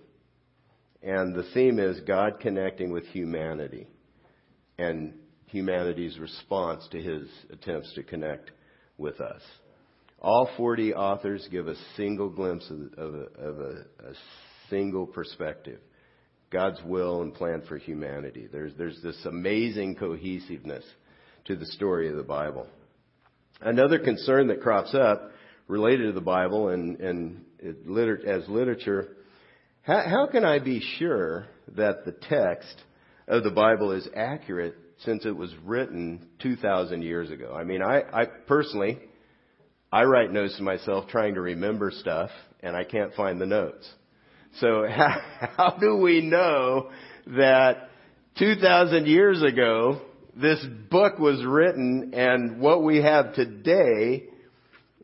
And 1.03 1.35
the 1.35 1.49
theme 1.53 1.79
is 1.79 1.99
God 2.01 2.39
connecting 2.39 2.91
with 2.91 3.05
humanity. 3.07 3.87
And 4.77 5.15
humanity's 5.47 6.17
response 6.19 6.87
to 6.91 7.01
his 7.01 7.27
attempts 7.51 7.93
to 7.95 8.03
connect 8.03 8.51
with 8.97 9.19
us. 9.19 9.41
All 10.21 10.49
40 10.55 10.93
authors 10.93 11.47
give 11.51 11.67
a 11.67 11.75
single 11.97 12.29
glimpse 12.29 12.69
of, 12.69 12.79
of, 12.97 13.15
a, 13.15 13.41
of 13.41 13.59
a, 13.59 13.71
a, 14.09 14.13
single 14.69 15.05
perspective 15.05 15.79
God's 16.49 16.79
will 16.85 17.23
and 17.23 17.33
plan 17.33 17.61
for 17.67 17.77
humanity. 17.77 18.47
There's, 18.49 18.71
there's 18.77 19.01
this 19.03 19.17
amazing 19.25 19.95
cohesiveness 19.95 20.85
to 21.45 21.57
the 21.57 21.65
story 21.65 22.09
of 22.09 22.15
the 22.15 22.23
Bible. 22.23 22.67
Another 23.61 23.99
concern 23.99 24.47
that 24.47 24.61
crops 24.61 24.93
up 24.93 25.31
related 25.67 26.07
to 26.07 26.11
the 26.13 26.21
Bible 26.21 26.69
and, 26.69 26.99
and 26.99 27.45
it, 27.59 28.25
as 28.25 28.47
literature 28.49 29.15
how, 29.83 30.03
how 30.07 30.27
can 30.27 30.45
I 30.45 30.59
be 30.59 30.79
sure 30.99 31.47
that 31.75 32.05
the 32.05 32.11
text 32.11 32.81
of 33.27 33.43
the 33.43 33.49
Bible 33.49 33.91
is 33.91 34.07
accurate 34.15 34.75
since 34.99 35.25
it 35.25 35.35
was 35.35 35.51
written 35.65 36.27
2,000 36.39 37.01
years 37.01 37.31
ago. 37.31 37.55
I 37.55 37.63
mean, 37.63 37.81
I, 37.81 38.01
I 38.13 38.25
personally, 38.25 38.99
I 39.91 40.03
write 40.03 40.31
notes 40.31 40.57
to 40.57 40.63
myself 40.63 41.07
trying 41.07 41.33
to 41.33 41.41
remember 41.41 41.89
stuff, 41.91 42.29
and 42.61 42.75
I 42.75 42.83
can't 42.83 43.13
find 43.15 43.41
the 43.41 43.47
notes. 43.47 43.89
So 44.59 44.85
how, 44.89 45.21
how 45.57 45.77
do 45.79 45.97
we 45.97 46.21
know 46.21 46.91
that 47.27 47.89
2,000 48.37 49.07
years 49.07 49.41
ago 49.41 50.01
this 50.35 50.65
book 50.89 51.19
was 51.19 51.43
written 51.45 52.13
and 52.13 52.59
what 52.59 52.83
we 52.83 52.97
have 52.97 53.33
today 53.33 54.25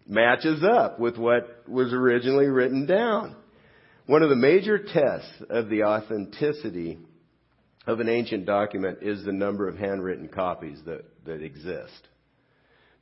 matches 0.08 0.63
up 0.63 1.00
with 1.00 1.18
what 1.18 1.68
was 1.68 1.94
originally 1.94 2.48
written 2.48 2.86
down? 2.86 3.36
One 4.06 4.24
of 4.24 4.30
the 4.30 4.36
major 4.36 4.78
tests 4.78 5.44
of 5.50 5.70
the 5.70 5.84
authenticity 5.84 6.98
of 7.86 8.00
an 8.00 8.08
ancient 8.08 8.46
document 8.46 9.00
is 9.02 9.24
the 9.26 9.34
number 9.34 9.68
of 9.68 9.78
handwritten 9.78 10.30
copies 10.30 10.80
that, 10.86 11.04
that 11.26 11.42
exist. 11.42 12.08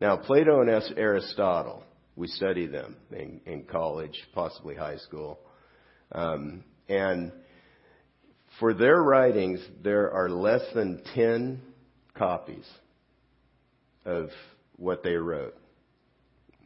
Now, 0.02 0.18
Plato 0.18 0.62
and 0.62 0.70
Aristotle, 0.98 1.84
we 2.16 2.28
study 2.28 2.66
them 2.68 2.98
in, 3.12 3.42
in 3.46 3.64
college, 3.64 4.20
possibly 4.34 4.76
high 4.76 4.98
school. 4.98 5.40
Um, 6.12 6.64
and 6.90 7.32
for 8.60 8.74
their 8.74 9.02
writings, 9.02 9.60
there 9.84 10.12
are 10.12 10.30
less 10.30 10.62
than 10.74 11.02
10 11.14 11.62
copies 12.18 12.66
of 14.06 14.30
what 14.78 15.04
they 15.04 15.16
wrote. 15.16 15.56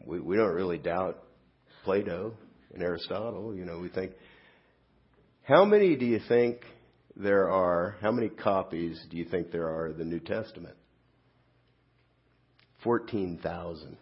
We, 0.05 0.19
we 0.19 0.37
don't 0.37 0.53
really 0.53 0.77
doubt 0.77 1.23
Plato 1.83 2.33
and 2.73 2.81
Aristotle. 2.83 3.55
You 3.55 3.65
know, 3.65 3.79
we 3.79 3.89
think, 3.89 4.11
how 5.43 5.65
many 5.65 5.95
do 5.95 6.05
you 6.05 6.19
think 6.27 6.57
there 7.15 7.49
are, 7.49 7.95
how 8.01 8.11
many 8.11 8.29
copies 8.29 8.99
do 9.09 9.17
you 9.17 9.25
think 9.25 9.51
there 9.51 9.69
are 9.69 9.87
of 9.87 9.97
the 9.97 10.05
New 10.05 10.19
Testament? 10.19 10.75
14,000 12.83 13.97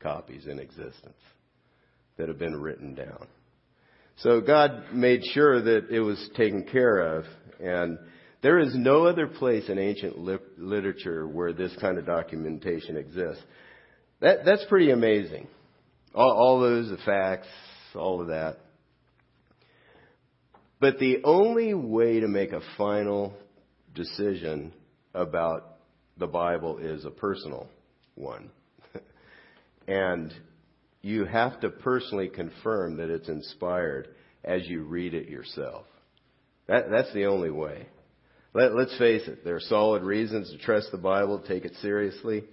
copies 0.00 0.46
in 0.46 0.58
existence 0.58 1.16
that 2.16 2.28
have 2.28 2.38
been 2.38 2.56
written 2.56 2.94
down. 2.94 3.26
So 4.18 4.40
God 4.40 4.94
made 4.94 5.22
sure 5.24 5.60
that 5.60 5.90
it 5.90 6.00
was 6.00 6.30
taken 6.36 6.64
care 6.64 7.18
of 7.18 7.24
and 7.60 7.98
there 8.42 8.58
is 8.58 8.74
no 8.74 9.06
other 9.06 9.26
place 9.26 9.68
in 9.68 9.78
ancient 9.78 10.18
literature 10.58 11.26
where 11.26 11.52
this 11.52 11.74
kind 11.80 11.98
of 11.98 12.06
documentation 12.06 12.96
exists. 12.96 13.42
That, 14.20 14.44
that's 14.44 14.64
pretty 14.68 14.90
amazing. 14.90 15.48
All, 16.14 16.32
all 16.32 16.60
those, 16.60 16.88
the 16.88 16.98
facts, 16.98 17.48
all 17.94 18.20
of 18.20 18.28
that. 18.28 18.58
But 20.80 20.98
the 20.98 21.22
only 21.24 21.74
way 21.74 22.20
to 22.20 22.28
make 22.28 22.52
a 22.52 22.60
final 22.76 23.32
decision 23.94 24.72
about 25.14 25.78
the 26.18 26.26
Bible 26.26 26.78
is 26.78 27.04
a 27.04 27.10
personal 27.10 27.68
one. 28.14 28.50
and 29.88 30.32
you 31.02 31.24
have 31.24 31.60
to 31.60 31.70
personally 31.70 32.28
confirm 32.28 32.98
that 32.98 33.10
it's 33.10 33.28
inspired 33.28 34.08
as 34.44 34.66
you 34.66 34.84
read 34.84 35.14
it 35.14 35.28
yourself. 35.28 35.86
That, 36.68 36.90
that's 36.90 37.12
the 37.14 37.26
only 37.26 37.50
way. 37.50 37.86
Let, 38.56 38.74
let's 38.74 38.96
face 38.98 39.28
it, 39.28 39.44
there 39.44 39.56
are 39.56 39.60
solid 39.60 40.02
reasons 40.02 40.50
to 40.50 40.58
trust 40.58 40.88
the 40.90 40.98
Bible, 40.98 41.42
take 41.46 41.64
it 41.64 41.74
seriously 41.82 42.44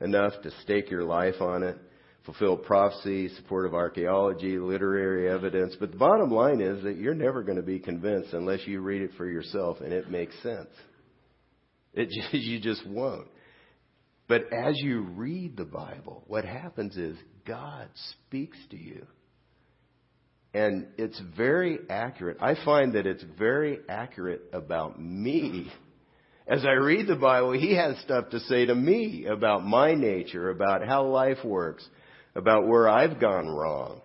enough 0.00 0.32
to 0.42 0.50
stake 0.62 0.90
your 0.90 1.04
life 1.04 1.40
on 1.40 1.62
it 1.62 1.76
fulfill 2.24 2.56
prophecy, 2.56 3.28
supportive 3.36 3.74
archaeology, 3.74 4.58
literary 4.58 5.30
evidence. 5.30 5.76
But 5.78 5.92
the 5.92 5.98
bottom 5.98 6.30
line 6.30 6.60
is 6.60 6.82
that 6.84 6.96
you're 6.96 7.14
never 7.14 7.42
going 7.42 7.56
to 7.56 7.62
be 7.62 7.78
convinced 7.78 8.32
unless 8.32 8.66
you 8.66 8.80
read 8.80 9.02
it 9.02 9.10
for 9.16 9.26
yourself 9.26 9.80
and 9.80 9.92
it 9.92 10.10
makes 10.10 10.34
sense. 10.42 10.70
It 11.92 12.08
just, 12.08 12.32
you 12.32 12.60
just 12.60 12.86
won't. 12.86 13.28
But 14.26 14.44
as 14.52 14.78
you 14.78 15.02
read 15.02 15.56
the 15.56 15.66
Bible, 15.66 16.24
what 16.26 16.46
happens 16.46 16.96
is 16.96 17.16
God 17.46 17.88
speaks 18.26 18.56
to 18.70 18.76
you. 18.78 19.06
And 20.54 20.86
it's 20.96 21.20
very 21.36 21.80
accurate. 21.90 22.38
I 22.40 22.54
find 22.64 22.92
that 22.94 23.06
it's 23.06 23.24
very 23.36 23.80
accurate 23.88 24.42
about 24.52 25.00
me. 25.00 25.70
As 26.46 26.64
I 26.64 26.72
read 26.72 27.08
the 27.08 27.16
Bible, 27.16 27.52
He 27.52 27.74
has 27.74 27.98
stuff 27.98 28.30
to 28.30 28.38
say 28.40 28.66
to 28.66 28.74
me 28.74 29.26
about 29.26 29.66
my 29.66 29.94
nature, 29.94 30.50
about 30.50 30.86
how 30.86 31.06
life 31.06 31.44
works, 31.44 31.86
about 32.36 32.68
where 32.68 32.88
I've 32.88 33.20
gone 33.20 33.48
wrong. 33.48 34.00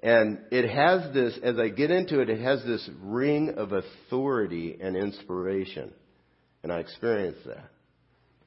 And 0.00 0.38
it 0.52 0.70
has 0.70 1.12
this, 1.12 1.36
as 1.42 1.58
I 1.58 1.70
get 1.70 1.90
into 1.90 2.20
it, 2.20 2.30
it 2.30 2.40
has 2.40 2.62
this 2.64 2.88
ring 3.00 3.54
of 3.56 3.72
authority 3.72 4.78
and 4.80 4.96
inspiration. 4.96 5.92
And 6.62 6.70
I 6.70 6.78
experience 6.78 7.38
that. 7.46 7.70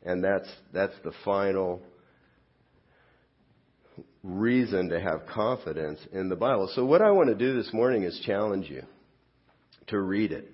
And 0.03 0.23
that's, 0.23 0.47
that's 0.71 0.95
the 1.03 1.11
final 1.25 1.81
reason 4.23 4.89
to 4.89 4.99
have 4.99 5.25
confidence 5.25 5.99
in 6.11 6.29
the 6.29 6.35
Bible. 6.35 6.69
So 6.75 6.85
what 6.85 7.01
I 7.01 7.11
want 7.11 7.29
to 7.29 7.35
do 7.35 7.55
this 7.55 7.73
morning 7.73 8.03
is 8.03 8.21
challenge 8.25 8.69
you 8.69 8.83
to 9.87 9.99
read 9.99 10.31
it. 10.31 10.47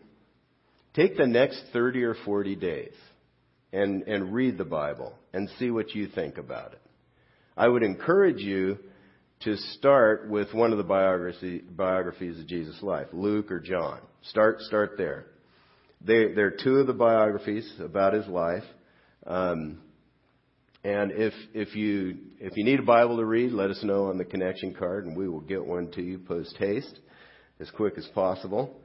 Take 0.94 1.18
the 1.18 1.28
next 1.28 1.62
30 1.74 2.04
or 2.04 2.16
40 2.26 2.56
days 2.56 2.94
and, 3.74 4.04
and 4.04 4.34
read 4.34 4.58
the 4.58 4.66
Bible 4.66 5.14
and 5.34 5.50
see 5.60 5.70
what 5.70 5.94
you 5.94 6.08
think 6.08 6.38
about 6.38 6.74
it. 6.74 6.82
I 7.56 7.68
would 7.68 7.84
encourage 7.84 8.40
you 8.40 8.80
to 9.42 9.56
start 9.58 10.30
with 10.30 10.54
one 10.54 10.72
of 10.72 10.78
the 10.78 10.84
biography, 10.84 11.60
biographies 11.60 12.40
of 12.40 12.48
Jesus' 12.48 12.82
life, 12.82 13.08
Luke 13.14 13.52
or 13.52 13.60
John. 13.60 14.00
Start, 14.24 14.62
start 14.62 14.94
there. 14.98 15.28
They, 16.02 16.34
they're 16.34 16.52
two 16.52 16.78
of 16.78 16.88
the 16.88 16.94
biographies 16.94 17.72
about 17.80 18.14
his 18.14 18.28
life. 18.28 18.64
Um, 19.26 19.80
and 20.84 21.12
if, 21.12 21.34
if 21.54 21.76
you, 21.76 22.18
if 22.40 22.56
you 22.56 22.64
need 22.64 22.80
a 22.80 22.84
Bible 22.84 23.18
to 23.18 23.26
read, 23.26 23.52
let 23.52 23.70
us 23.70 23.84
know 23.84 24.06
on 24.06 24.18
the 24.18 24.26
connection 24.26 24.74
card 24.74 25.06
and 25.06 25.18
we 25.18 25.28
will 25.28 25.42
get 25.42 25.66
one 25.66 25.92
to 25.92 26.02
you 26.02 26.20
post 26.20 26.56
haste 26.58 27.00
as 27.60 27.70
quick 27.72 27.98
as 27.98 28.06
possible. 28.14 28.76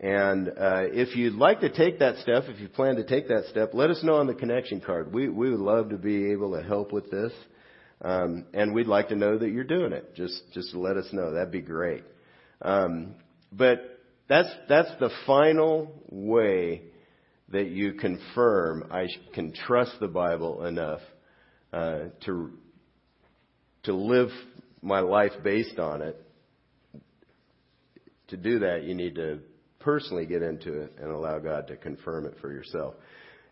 And 0.00 0.48
uh, 0.48 0.84
if 0.92 1.16
you'd 1.16 1.34
like 1.34 1.60
to 1.60 1.70
take 1.70 2.00
that 2.00 2.16
step, 2.18 2.44
if 2.46 2.60
you 2.60 2.68
plan 2.68 2.96
to 2.96 3.04
take 3.04 3.28
that 3.28 3.46
step, 3.50 3.70
let 3.72 3.90
us 3.90 4.02
know 4.02 4.14
on 4.16 4.26
the 4.26 4.34
connection 4.34 4.80
card. 4.80 5.12
We, 5.12 5.28
we 5.28 5.50
would 5.50 5.60
love 5.60 5.90
to 5.90 5.96
be 5.96 6.30
able 6.32 6.56
to 6.56 6.62
help 6.62 6.92
with 6.92 7.10
this. 7.10 7.32
Um, 8.00 8.46
and 8.54 8.74
we'd 8.74 8.86
like 8.86 9.08
to 9.08 9.16
know 9.16 9.38
that 9.38 9.50
you're 9.50 9.64
doing 9.64 9.92
it. 9.92 10.14
Just, 10.14 10.40
just 10.54 10.72
let 10.74 10.96
us 10.96 11.06
know. 11.12 11.34
That'd 11.34 11.50
be 11.50 11.62
great. 11.62 12.04
Um, 12.62 13.14
but 13.52 14.00
that's, 14.28 14.50
that's 14.68 14.90
the 15.00 15.10
final 15.26 16.00
way 16.10 16.82
that 17.48 17.68
you 17.68 17.94
confirm 17.94 18.84
I 18.90 19.06
can 19.34 19.52
trust 19.52 19.92
the 19.98 20.08
Bible 20.08 20.64
enough 20.64 21.00
uh, 21.72 22.04
to 22.24 22.50
to 23.84 23.94
live 23.94 24.30
my 24.82 25.00
life 25.00 25.32
based 25.42 25.78
on 25.78 26.02
it. 26.02 26.20
To 28.28 28.36
do 28.36 28.58
that, 28.60 28.84
you 28.84 28.94
need 28.94 29.14
to 29.14 29.40
personally 29.80 30.26
get 30.26 30.42
into 30.42 30.82
it 30.82 30.92
and 31.00 31.10
allow 31.10 31.38
God 31.38 31.68
to 31.68 31.76
confirm 31.76 32.26
it 32.26 32.34
for 32.40 32.52
yourself. 32.52 32.94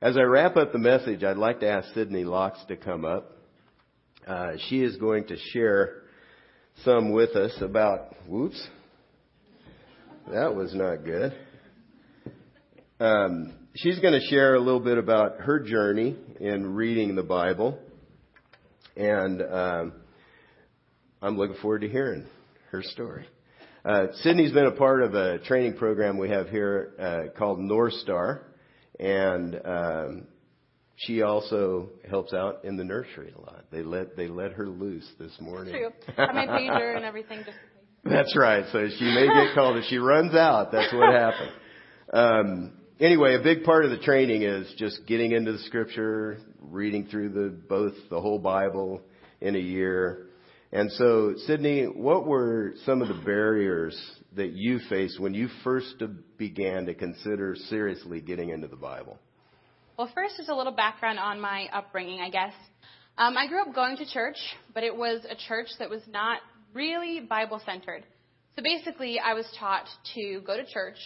As 0.03 0.17
I 0.19 0.23
wrap 0.23 0.57
up 0.57 0.73
the 0.73 0.79
message, 0.79 1.25
I'd 1.25 1.39
like 1.39 1.61
to 1.61 1.69
ask 1.69 1.95
Sydney 1.95 2.25
Locks 2.25 2.59
to 2.69 2.77
come 2.77 3.05
up. 3.05 3.33
Uh, 4.27 4.53
she 4.69 4.83
is 4.83 4.97
going 4.97 5.27
to 5.29 5.37
share 5.53 6.03
some 6.85 7.13
with 7.13 7.31
us 7.31 7.57
about, 7.63 8.15
whoops, 8.29 8.63
that 10.31 10.55
was 10.55 10.75
not 10.75 11.05
good. 11.05 11.33
Um, 13.01 13.55
she's 13.77 13.99
going 14.01 14.13
to 14.13 14.27
share 14.29 14.55
a 14.55 14.61
little 14.61 14.81
bit 14.81 14.99
about 14.99 15.41
her 15.41 15.61
journey 15.61 16.17
in 16.41 16.75
reading 16.75 17.15
the 17.15 17.23
Bible. 17.23 17.79
And 18.97 19.43
um, 19.43 19.93
I'm 21.21 21.37
looking 21.37 21.57
forward 21.61 21.81
to 21.81 21.89
hearing 21.89 22.27
her 22.71 22.83
story. 22.83 23.27
Uh, 23.85 24.07
Sydney's 24.23 24.53
been 24.53 24.67
a 24.67 24.73
part 24.73 25.03
of 25.03 25.15
a 25.15 25.39
training 25.41 25.75
program 25.75 26.19
we 26.19 26.31
have 26.31 26.49
here 26.49 26.95
uh, 26.99 27.39
called 27.39 27.61
North 27.61 27.93
Star, 27.95 28.43
and 28.99 29.61
um, 29.65 30.27
she 30.97 31.23
also 31.23 31.91
helps 32.09 32.33
out 32.33 32.65
in 32.65 32.77
the 32.77 32.85
nursery 32.85 33.33
a 33.37 33.41
lot. 33.41 33.67
They 33.71 33.83
let 33.83 34.17
they 34.17 34.29
let 34.29 34.53
her 34.53 34.67
loose 34.67 35.07
this 35.21 35.33
morning. 35.41 35.75
True. 35.75 35.91
I 36.19 36.33
my 36.33 36.47
pager 36.47 36.97
and 36.97 37.05
everything. 37.05 37.45
Just 37.45 37.59
that's 38.05 38.37
right. 38.37 38.65
So 38.73 38.89
she 38.99 39.05
may 39.05 39.27
get 39.27 39.55
called 39.55 39.77
if 39.77 39.85
she 39.85 39.99
runs 39.99 40.35
out. 40.35 40.73
That's 40.73 40.93
what 40.93 41.13
happened. 41.13 41.53
Um, 42.13 42.73
anyway, 43.01 43.35
a 43.35 43.43
big 43.43 43.65
part 43.65 43.85
of 43.85 43.91
the 43.91 43.99
training 43.99 44.43
is 44.43 44.73
just 44.79 45.07
getting 45.07 45.33
into 45.33 45.53
the 45.53 45.59
scripture, 45.61 46.39
reading 46.61 47.07
through 47.07 47.31
the 47.31 47.49
both 47.49 47.95
the 48.11 48.21
whole 48.21 48.39
Bible 48.39 49.03
in 49.41 49.55
a 49.55 49.61
year. 49.61 50.27
And 50.73 50.91
so, 50.93 51.35
Sydney, 51.47 51.85
what 51.85 52.27
were 52.27 52.75
some 52.85 53.01
of 53.01 53.09
the 53.09 53.23
barriers 53.25 53.97
that 54.35 54.53
you 54.53 54.81
faced 54.89 55.21
when 55.21 55.33
you 55.33 55.49
first 55.63 56.03
began 56.37 56.87
to 56.87 56.95
consider 56.95 57.55
seriously 57.69 58.21
getting 58.21 58.51
into 58.51 58.67
the 58.67 58.77
Bible? 58.77 59.19
Well, 59.97 60.11
first, 60.15 60.37
just 60.37 60.51
a 60.51 60.57
little 60.57 60.75
background 60.75 61.19
on 61.19 61.41
my 61.41 61.69
upbringing, 61.73 62.21
I 62.21 62.31
guess. 62.31 62.53
Um, 63.17 63.39
I 63.39 63.47
grew 63.47 63.63
up 63.63 63.75
going 63.75 63.97
to 63.97 64.07
church, 64.07 64.37
but 64.75 64.83
it 64.83 64.95
was 64.95 65.25
a 65.31 65.37
church 65.49 65.69
that 65.79 65.89
was 65.89 66.03
not 66.07 66.41
really 66.75 67.21
Bible 67.21 67.63
centered. 67.65 68.05
So 68.57 68.63
basically, 68.63 69.19
I 69.19 69.33
was 69.33 69.47
taught 69.59 69.87
to 70.15 70.43
go 70.47 70.57
to 70.57 70.67
church 70.67 70.97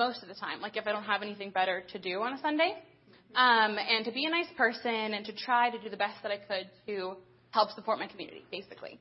most 0.00 0.22
of 0.22 0.28
the 0.28 0.34
time, 0.34 0.62
like 0.62 0.78
if 0.78 0.86
I 0.86 0.92
don't 0.92 1.04
have 1.04 1.20
anything 1.20 1.50
better 1.50 1.84
to 1.92 1.98
do 1.98 2.22
on 2.22 2.32
a 2.32 2.40
Sunday, 2.40 2.72
um, 3.36 3.76
and 3.76 4.02
to 4.06 4.10
be 4.10 4.24
a 4.24 4.30
nice 4.30 4.48
person 4.56 5.12
and 5.12 5.26
to 5.26 5.32
try 5.34 5.68
to 5.68 5.78
do 5.78 5.90
the 5.90 5.96
best 5.98 6.16
that 6.22 6.32
I 6.32 6.38
could 6.38 6.70
to 6.86 7.16
help 7.50 7.70
support 7.72 7.98
my 7.98 8.06
community, 8.06 8.42
basically. 8.50 8.98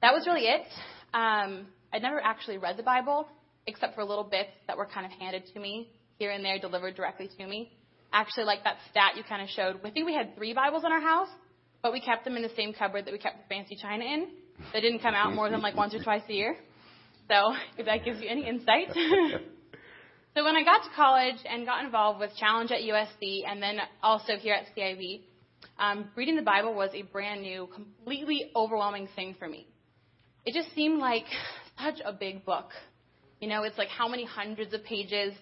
That 0.00 0.14
was 0.14 0.26
really 0.26 0.46
it. 0.46 0.66
Um, 1.12 1.66
I'd 1.92 2.00
never 2.00 2.20
actually 2.24 2.56
read 2.56 2.78
the 2.78 2.82
Bible, 2.82 3.28
except 3.66 3.94
for 3.94 4.02
little 4.02 4.24
bits 4.24 4.56
that 4.66 4.78
were 4.78 4.86
kind 4.86 5.04
of 5.04 5.12
handed 5.12 5.42
to 5.52 5.60
me 5.60 5.90
here 6.16 6.30
and 6.30 6.42
there, 6.42 6.58
delivered 6.58 6.96
directly 6.96 7.28
to 7.38 7.46
me. 7.46 7.70
Actually, 8.10 8.44
like 8.44 8.64
that 8.64 8.78
stat 8.90 9.12
you 9.16 9.22
kind 9.28 9.42
of 9.42 9.48
showed, 9.50 9.76
I 9.84 9.90
think 9.90 10.06
we 10.06 10.14
had 10.14 10.34
three 10.36 10.54
Bibles 10.54 10.84
in 10.86 10.90
our 10.90 11.02
house, 11.02 11.28
but 11.82 11.92
we 11.92 12.00
kept 12.00 12.24
them 12.24 12.36
in 12.36 12.42
the 12.42 12.54
same 12.56 12.72
cupboard 12.72 13.04
that 13.04 13.12
we 13.12 13.18
kept 13.18 13.36
the 13.42 13.54
fancy 13.54 13.76
china 13.76 14.04
in. 14.04 14.28
They 14.72 14.80
didn't 14.80 15.00
come 15.00 15.14
out 15.14 15.34
more 15.34 15.50
than 15.50 15.60
like 15.60 15.76
once 15.76 15.94
or 15.94 16.02
twice 16.02 16.22
a 16.30 16.32
year. 16.32 16.56
So 17.28 17.52
if 17.76 17.84
that 17.84 18.06
gives 18.06 18.22
you 18.22 18.28
any 18.30 18.48
insight. 18.48 18.88
so 20.34 20.44
when 20.44 20.54
I 20.56 20.62
got 20.62 20.84
to 20.84 20.90
college 20.94 21.38
and 21.48 21.66
got 21.66 21.84
involved 21.84 22.20
with 22.20 22.30
Challenge 22.36 22.70
at 22.70 22.80
USC 22.80 23.42
and 23.46 23.60
then 23.60 23.78
also 24.02 24.36
here 24.36 24.54
at 24.54 24.64
CIV, 24.76 25.22
um, 25.78 26.10
reading 26.14 26.36
the 26.36 26.42
Bible 26.42 26.74
was 26.74 26.90
a 26.94 27.02
brand 27.02 27.42
new, 27.42 27.68
completely 27.74 28.50
overwhelming 28.54 29.08
thing 29.16 29.34
for 29.38 29.48
me. 29.48 29.66
It 30.44 30.54
just 30.54 30.74
seemed 30.74 31.00
like 31.00 31.24
such 31.82 32.00
a 32.04 32.12
big 32.12 32.44
book. 32.44 32.68
You 33.40 33.48
know, 33.48 33.64
it's 33.64 33.76
like 33.78 33.88
how 33.88 34.06
many 34.06 34.24
hundreds 34.24 34.72
of 34.72 34.84
pages 34.84 35.34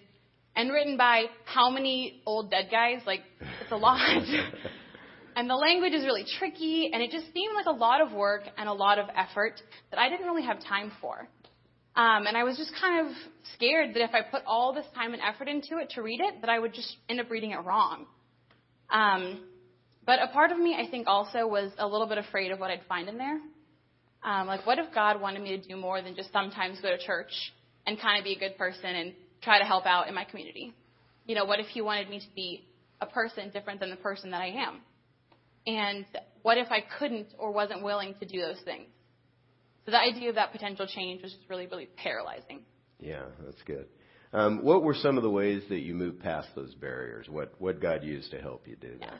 and 0.55 0.71
written 0.71 0.97
by 0.97 1.25
how 1.45 1.69
many 1.69 2.21
old 2.25 2.49
dead 2.49 2.69
guys? 2.71 3.01
Like, 3.05 3.21
it's 3.61 3.71
a 3.71 3.77
lot. 3.77 3.99
and 5.35 5.49
the 5.49 5.55
language 5.55 5.93
is 5.93 6.03
really 6.03 6.25
tricky, 6.39 6.89
and 6.91 7.03
it 7.03 7.11
just 7.11 7.31
seemed 7.33 7.53
like 7.55 7.67
a 7.67 7.77
lot 7.77 8.01
of 8.01 8.11
work 8.11 8.41
and 8.57 8.67
a 8.67 8.73
lot 8.73 8.97
of 8.97 9.07
effort 9.15 9.61
that 9.91 9.99
I 9.99 10.09
didn't 10.09 10.25
really 10.25 10.43
have 10.43 10.63
time 10.63 10.91
for. 10.99 11.27
Um, 11.95 12.27
and 12.27 12.37
I 12.37 12.43
was 12.43 12.57
just 12.57 12.71
kind 12.79 13.07
of 13.07 13.13
scared 13.55 13.93
that 13.95 14.03
if 14.03 14.11
I 14.13 14.21
put 14.21 14.43
all 14.45 14.73
this 14.73 14.85
time 14.95 15.13
and 15.13 15.21
effort 15.21 15.47
into 15.47 15.77
it 15.79 15.91
to 15.91 16.01
read 16.01 16.21
it, 16.21 16.41
that 16.41 16.49
I 16.49 16.59
would 16.59 16.73
just 16.73 16.95
end 17.09 17.19
up 17.19 17.29
reading 17.29 17.51
it 17.51 17.59
wrong. 17.65 18.05
Um, 18.89 19.41
but 20.05 20.19
a 20.21 20.27
part 20.27 20.51
of 20.51 20.57
me, 20.57 20.75
I 20.75 20.89
think, 20.89 21.07
also 21.07 21.45
was 21.45 21.71
a 21.77 21.87
little 21.87 22.07
bit 22.07 22.17
afraid 22.17 22.51
of 22.51 22.59
what 22.59 22.71
I'd 22.71 22.81
find 22.87 23.09
in 23.09 23.17
there. 23.17 23.39
Um, 24.23 24.47
like, 24.47 24.65
what 24.65 24.79
if 24.79 24.93
God 24.93 25.21
wanted 25.21 25.41
me 25.41 25.57
to 25.57 25.67
do 25.67 25.75
more 25.75 26.01
than 26.01 26.15
just 26.15 26.31
sometimes 26.31 26.79
go 26.81 26.89
to 26.89 26.97
church 26.97 27.31
and 27.85 27.99
kind 27.99 28.17
of 28.17 28.23
be 28.23 28.33
a 28.33 28.39
good 28.39 28.57
person 28.57 28.85
and 28.85 29.13
try 29.41 29.59
to 29.59 29.65
help 29.65 29.85
out 29.85 30.07
in 30.07 30.15
my 30.15 30.25
community? 30.25 30.73
You 31.25 31.35
know, 31.35 31.45
what 31.45 31.59
if 31.59 31.67
He 31.67 31.81
wanted 31.81 32.09
me 32.09 32.19
to 32.19 32.35
be 32.35 32.65
a 33.01 33.05
person 33.05 33.49
different 33.51 33.79
than 33.79 33.89
the 33.89 33.95
person 33.97 34.31
that 34.31 34.41
I 34.41 34.47
am? 34.47 34.81
And 35.67 36.05
what 36.41 36.57
if 36.57 36.67
I 36.71 36.83
couldn't 36.97 37.27
or 37.37 37.51
wasn't 37.51 37.83
willing 37.83 38.15
to 38.19 38.25
do 38.25 38.41
those 38.41 38.59
things? 38.65 38.87
So 39.85 39.91
the 39.91 39.99
idea 39.99 40.29
of 40.29 40.35
that 40.35 40.51
potential 40.51 40.87
change 40.87 41.21
was 41.21 41.31
just 41.33 41.49
really, 41.49 41.67
really 41.67 41.87
paralyzing. 41.97 42.61
Yeah, 42.99 43.23
that's 43.43 43.61
good. 43.63 43.87
Um, 44.31 44.63
what 44.63 44.83
were 44.83 44.93
some 44.93 45.17
of 45.17 45.23
the 45.23 45.29
ways 45.29 45.63
that 45.69 45.79
you 45.79 45.95
moved 45.95 46.19
past 46.19 46.49
those 46.55 46.75
barriers? 46.75 47.27
What 47.29 47.53
what 47.59 47.81
God 47.81 48.03
used 48.03 48.31
to 48.31 48.39
help 48.39 48.67
you 48.67 48.75
do 48.75 48.97
that? 48.99 49.01
Yeah. 49.01 49.17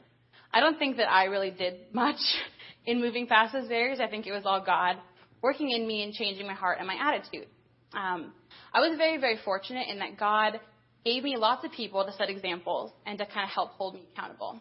I 0.54 0.60
don't 0.60 0.78
think 0.78 0.98
that 0.98 1.12
I 1.12 1.26
really 1.26 1.52
did 1.52 1.93
much 1.93 2.19
in 2.86 3.00
moving 3.00 3.28
past 3.28 3.54
those 3.54 3.67
barriers. 3.67 4.00
I 4.00 4.08
think 4.08 4.28
it 4.28 4.32
was 4.32 4.43
all 4.45 4.63
God 4.63 4.98
working 5.41 5.72
in 5.72 5.88
me 5.88 6.04
and 6.04 6.13
changing 6.13 6.45
my 6.45 6.54
heart 6.54 6.78
and 6.80 6.88
my 6.88 6.95
attitude. 7.00 7.48
Um, 7.93 8.34
I 8.74 8.82
was 8.82 8.98
very, 8.98 9.19
very 9.19 9.39
fortunate 9.43 9.88
in 9.88 10.00
that 10.00 10.17
God 10.17 10.60
gave 11.06 11.24
me 11.24 11.38
lots 11.38 11.63
of 11.65 11.72
people 11.72 12.06
to 12.06 12.12
set 12.13 12.30
examples 12.30 12.91
and 13.06 13.17
to 13.17 13.26
kind 13.26 13.45
of 13.45 13.50
help 13.50 13.72
hold 13.72 13.95
me 13.95 14.08
accountable. 14.13 14.60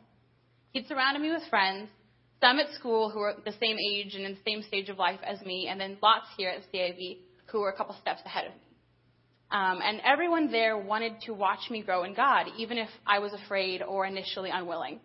He'd 0.72 0.86
surrounded 0.86 1.20
me 1.20 1.30
with 1.30 1.42
friends, 1.50 1.88
some 2.40 2.58
at 2.58 2.72
school 2.74 3.10
who 3.10 3.20
were 3.20 3.34
the 3.44 3.52
same 3.52 3.76
age 3.78 4.14
and 4.14 4.24
in 4.24 4.32
the 4.32 4.50
same 4.50 4.62
stage 4.62 4.88
of 4.88 4.98
life 4.98 5.20
as 5.24 5.40
me, 5.42 5.68
and 5.68 5.80
then 5.80 5.98
lots 6.02 6.26
here 6.36 6.50
at 6.50 6.62
CIV 6.72 7.18
who 7.46 7.60
were 7.60 7.70
a 7.70 7.76
couple 7.76 7.96
steps 8.00 8.20
ahead 8.24 8.46
of 8.46 8.52
me. 8.52 8.60
Um, 9.50 9.80
and 9.82 10.00
everyone 10.04 10.50
there 10.50 10.76
wanted 10.76 11.20
to 11.22 11.32
watch 11.32 11.70
me 11.70 11.82
grow 11.82 12.04
in 12.04 12.14
God, 12.14 12.46
even 12.58 12.76
if 12.76 12.88
I 13.06 13.18
was 13.18 13.32
afraid 13.32 13.82
or 13.82 14.04
initially 14.04 14.50
unwilling. 14.52 15.00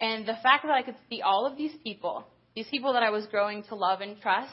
And 0.00 0.26
the 0.26 0.36
fact 0.42 0.64
that 0.64 0.72
I 0.72 0.82
could 0.82 0.96
see 1.08 1.22
all 1.22 1.46
of 1.46 1.56
these 1.56 1.72
people, 1.82 2.26
these 2.54 2.66
people 2.70 2.92
that 2.92 3.02
I 3.02 3.10
was 3.10 3.26
growing 3.26 3.62
to 3.64 3.74
love 3.74 4.02
and 4.02 4.20
trust, 4.20 4.52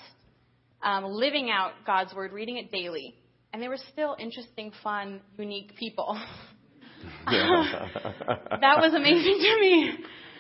um, 0.82 1.04
living 1.06 1.50
out 1.50 1.72
God's 1.86 2.14
word, 2.14 2.32
reading 2.32 2.58
it 2.58 2.72
daily, 2.72 3.16
and 3.52 3.62
they 3.62 3.68
were 3.68 3.80
still 3.92 4.16
interesting, 4.18 4.72
fun, 4.82 5.20
unique 5.38 5.76
people. 5.76 6.20
that 7.26 8.78
was 8.80 8.94
amazing 8.94 9.40
to 9.42 9.60
me. 9.60 9.92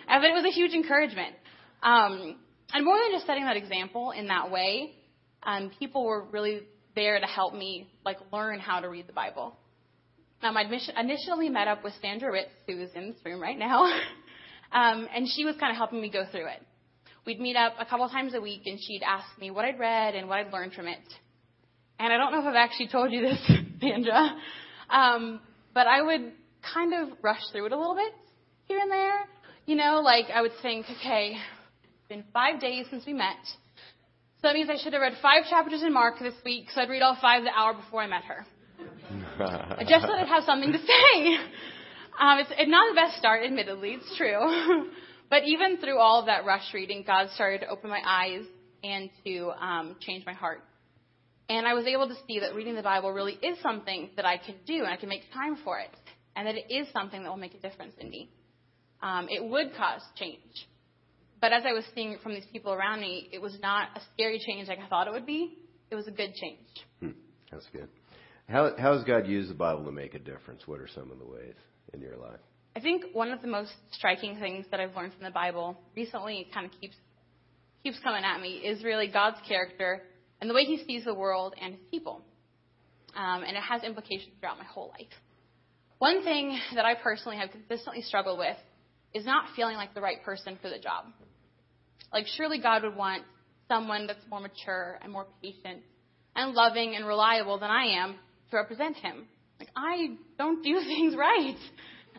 But 0.08 0.24
it 0.24 0.34
was 0.34 0.46
a 0.46 0.52
huge 0.52 0.72
encouragement. 0.72 1.36
Um, 1.84 2.38
and 2.74 2.86
more 2.86 2.98
than 2.98 3.12
just 3.12 3.28
setting 3.28 3.46
that 3.46 3.58
example 3.58 4.12
in 4.12 4.28
that 4.28 4.50
way, 4.50 4.93
um, 5.43 5.72
people 5.78 6.06
were 6.06 6.24
really 6.24 6.62
there 6.96 7.19
to 7.19 7.26
help 7.26 7.54
me 7.54 7.89
like 8.06 8.17
learn 8.32 8.60
how 8.60 8.80
to 8.80 8.89
read 8.89 9.08
the 9.08 9.13
Bible. 9.13 9.58
Um, 10.41 10.58
I'd 10.58 10.67
initially 10.98 11.50
met 11.50 11.67
up 11.67 11.84
with 11.84 11.93
Sandra 12.02 12.32
Ritz, 12.32 12.50
who's 12.67 12.89
in 12.96 13.12
this 13.12 13.19
room 13.26 13.41
right 13.41 13.58
now, 13.58 13.84
um, 14.72 15.08
and 15.15 15.28
she 15.28 15.46
was 15.46 15.56
kind 15.60 15.72
of 15.72 15.78
helping 15.78 16.02
me 16.02 16.10
go 16.10 16.26
through 16.32 16.48
it. 16.48 16.62
We'd 17.26 17.39
meet 17.39 17.56
up 17.56 17.74
a 17.80 17.86
couple 17.86 18.08
times 18.10 18.34
a 18.34 18.41
week, 18.41 18.63
and 18.65 18.78
she'd 18.82 19.04
ask 19.08 19.26
me 19.39 19.52
what 19.52 19.63
I'd 19.63 19.80
read 19.80 20.15
and 20.15 20.28
what 20.28 20.39
I'd 20.39 20.52
learned 20.52 20.74
from 20.74 20.88
it. 20.88 21.00
And 22.00 22.12
I 22.12 22.17
don't 22.17 22.34
know 22.34 22.39
if 22.39 22.46
I've 22.46 22.56
actually 22.56 22.89
told 22.89 23.13
you 23.13 23.22
this, 23.22 23.39
Sandra, 23.82 24.36
um, 24.89 25.39
but 25.74 25.88
I 25.88 26.02
would 26.02 26.34
kind 26.74 26.93
of 26.93 27.17
rush 27.22 27.41
through 27.52 27.67
it 27.67 27.72
a 27.72 27.78
little 27.78 27.96
bit 27.96 28.13
here 28.65 28.80
and 28.80 28.91
there. 28.91 29.22
You 29.65 29.76
know, 29.76 30.02
like 30.04 30.26
I 30.34 30.41
would 30.41 30.52
think, 30.62 30.86
okay, 31.00 31.38
been 32.13 32.23
five 32.32 32.62
days 32.62 32.86
since 32.91 33.06
we 33.08 33.13
met. 33.13 33.41
So 33.43 34.43
that 34.43 34.54
means 34.54 34.69
I 34.69 34.78
should 34.78 34.93
have 34.93 35.02
read 35.02 35.13
five 35.19 35.45
chapters 35.49 35.82
in 35.82 35.91
Mark 35.91 36.19
this 36.19 36.36
week, 36.45 36.67
so 36.69 36.82
I'd 36.82 36.89
read 36.89 37.02
all 37.02 37.17
five 37.19 37.43
the 37.43 37.49
hour 37.49 37.73
before 37.73 38.02
I 38.02 38.08
met 38.08 38.23
her. 38.26 38.45
I 39.39 39.84
Just 39.88 40.06
so 40.06 40.13
I'd 40.13 40.28
have 40.28 40.43
something 40.43 40.71
to 40.71 40.78
say. 40.78 41.38
Um, 42.21 42.38
it's, 42.38 42.52
it's 42.52 42.69
not 42.69 42.93
the 42.93 42.95
best 42.95 43.17
start, 43.17 43.43
admittedly, 43.43 43.97
it's 43.99 44.15
true. 44.15 44.91
but 45.32 45.45
even 45.45 45.78
through 45.78 45.97
all 45.97 46.19
of 46.19 46.28
that 46.28 46.45
rush 46.45 46.71
reading, 46.71 47.04
God 47.08 47.30
started 47.34 47.62
to 47.62 47.67
open 47.67 47.89
my 47.89 48.02
eyes 48.06 48.45
and 48.84 49.10
to 49.26 49.52
um, 49.60 49.95
change 49.99 50.23
my 50.23 50.34
heart. 50.34 50.62
And 51.49 51.65
I 51.65 51.73
was 51.73 51.88
able 51.88 52.08
to 52.10 52.15
see 52.28 52.41
that 52.41 52.54
reading 52.54 52.76
the 52.76 52.84
Bible 52.84 53.12
really 53.12 53.39
is 53.41 53.58
something 53.63 54.12
that 54.17 54.26
I 54.26 54.38
can 54.38 54.56
do, 54.67 54.84
and 54.84 54.88
I 54.88 54.97
can 54.97 55.10
make 55.10 55.23
time 55.34 55.58
for 55.63 55.80
it, 55.80 55.89
and 56.36 56.45
that 56.45 56.54
it 56.54 56.71
is 56.71 56.88
something 56.93 57.23
that 57.23 57.30
will 57.30 57.38
make 57.38 57.56
a 57.56 57.60
difference 57.60 57.95
in 57.99 58.12
me. 58.12 58.30
Um, 59.02 59.28
it 59.32 59.43
would 59.43 59.76
cause 59.76 60.02
change. 60.15 60.67
But 61.43 61.51
as 61.51 61.63
I 61.65 61.73
was 61.73 61.84
seeing 61.93 62.13
it 62.13 62.21
from 62.21 62.36
these 62.36 62.45
people 62.53 62.71
around 62.71 63.01
me, 63.01 63.27
it 63.34 63.41
was 63.41 63.60
not 63.62 63.89
a 63.97 64.01
scary 64.13 64.39
change 64.39 64.69
like 64.69 64.79
I 64.79 64.88
thought 64.88 65.10
it 65.10 65.12
would 65.12 65.25
be. 65.25 65.58
It 65.91 65.95
was 65.95 66.08
a 66.08 66.12
good 66.12 66.34
change. 66.36 66.69
Hmm, 67.01 67.10
that's 67.51 67.67
good. 67.73 67.89
How, 68.47 68.71
how 68.77 68.95
has 68.95 69.03
God 69.03 69.27
used 69.27 69.49
the 69.49 69.53
Bible 69.53 69.84
to 69.84 69.91
make 69.91 70.13
a 70.13 70.19
difference? 70.19 70.65
What 70.65 70.79
are 70.79 70.88
some 70.88 71.12
of 71.12 71.19
the 71.19 71.25
ways 71.25 71.56
in 71.93 71.99
your 71.99 72.15
life? 72.15 72.39
I 72.77 72.79
think 72.79 73.03
one 73.12 73.29
of 73.32 73.41
the 73.41 73.49
most 73.49 73.73
striking 73.91 74.39
things 74.39 74.67
that 74.71 74.79
I've 74.79 74.95
learned 74.95 75.12
from 75.15 75.25
the 75.25 75.32
Bible 75.32 75.77
recently, 75.97 76.45
it 76.47 76.53
kind 76.53 76.65
of 76.65 76.71
keeps 76.79 76.95
keeps 77.84 77.99
coming 77.99 78.23
at 78.23 78.39
me, 78.39 78.60
is 78.60 78.82
really 78.82 79.10
God's 79.10 79.39
character 79.45 80.01
and 80.39 80.49
the 80.49 80.53
way 80.53 80.63
He 80.63 80.82
sees 80.88 81.03
the 81.03 81.13
world 81.13 81.56
and 81.62 81.73
His 81.73 81.84
people. 81.91 82.21
Um, 83.17 83.43
and 83.43 83.58
it 83.58 83.63
has 83.63 83.84
implications 83.84 84.32
throughout 84.39 84.60
my 84.60 84.63
whole 84.63 84.93
life. 84.97 85.12
One 85.97 86.23
thing 86.23 86.58
that 86.75 86.86
I 86.86 86.95
personally 86.95 87.36
have 87.36 87.51
consistently 87.51 88.01
struggled 88.01 88.39
with 88.39 88.56
is 89.13 89.25
not 89.25 89.49
feeling 89.58 89.75
like 89.75 89.93
the 89.93 90.01
right 90.01 90.23
person 90.23 90.58
for 90.62 90.69
the 90.69 90.79
job. 90.79 91.08
Like, 92.13 92.28
surely 92.38 92.60
God 92.60 92.84
would 92.84 92.95
want 92.95 93.23
someone 93.67 94.06
that's 94.06 94.19
more 94.30 94.39
mature 94.39 94.99
and 95.02 95.12
more 95.12 95.26
patient 95.41 95.82
and 96.36 96.54
loving 96.54 96.95
and 96.95 97.08
reliable 97.08 97.60
than 97.60 97.71
I 97.71 98.04
am 98.04 98.15
to 98.52 98.58
represent 98.58 98.95
Him. 98.97 99.26
Like, 99.60 99.69
I 99.76 100.15
don't 100.38 100.63
do 100.63 100.80
things 100.86 101.15
right. 101.15 101.58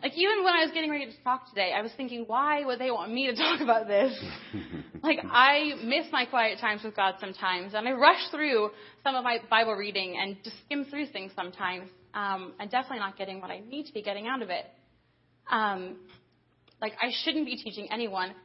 Like, 0.03 0.11
even 0.15 0.43
when 0.43 0.53
I 0.53 0.63
was 0.65 0.71
getting 0.73 0.91
ready 0.91 1.05
to 1.05 1.23
talk 1.23 1.49
today, 1.49 1.71
I 1.75 1.81
was 1.81 1.91
thinking, 1.95 2.25
why 2.27 2.65
would 2.65 2.79
they 2.79 2.91
want 2.91 3.13
me 3.13 3.27
to 3.27 3.35
talk 3.35 3.61
about 3.61 3.87
this? 3.87 4.13
like, 5.03 5.19
I 5.23 5.73
miss 5.81 6.07
my 6.11 6.25
quiet 6.25 6.59
times 6.59 6.83
with 6.83 6.95
God 6.95 7.15
sometimes, 7.21 7.73
and 7.73 7.87
I 7.87 7.93
rush 7.93 8.29
through 8.29 8.71
some 9.03 9.15
of 9.15 9.23
my 9.23 9.37
Bible 9.49 9.73
reading 9.73 10.17
and 10.21 10.35
just 10.43 10.57
skim 10.65 10.85
through 10.85 11.07
things 11.07 11.31
sometimes, 11.33 11.89
um, 12.13 12.53
and 12.59 12.69
definitely 12.69 12.99
not 12.99 13.17
getting 13.17 13.39
what 13.39 13.51
I 13.51 13.59
need 13.59 13.85
to 13.85 13.93
be 13.93 14.01
getting 14.01 14.27
out 14.27 14.41
of 14.41 14.49
it. 14.49 14.65
Um, 15.49 15.95
like, 16.81 16.93
I 17.01 17.11
shouldn't 17.23 17.45
be 17.45 17.55
teaching 17.55 17.87
anyone 17.89 18.35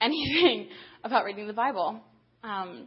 anything 0.00 0.68
about 1.04 1.24
reading 1.24 1.46
the 1.46 1.52
Bible. 1.52 2.00
Um, 2.42 2.86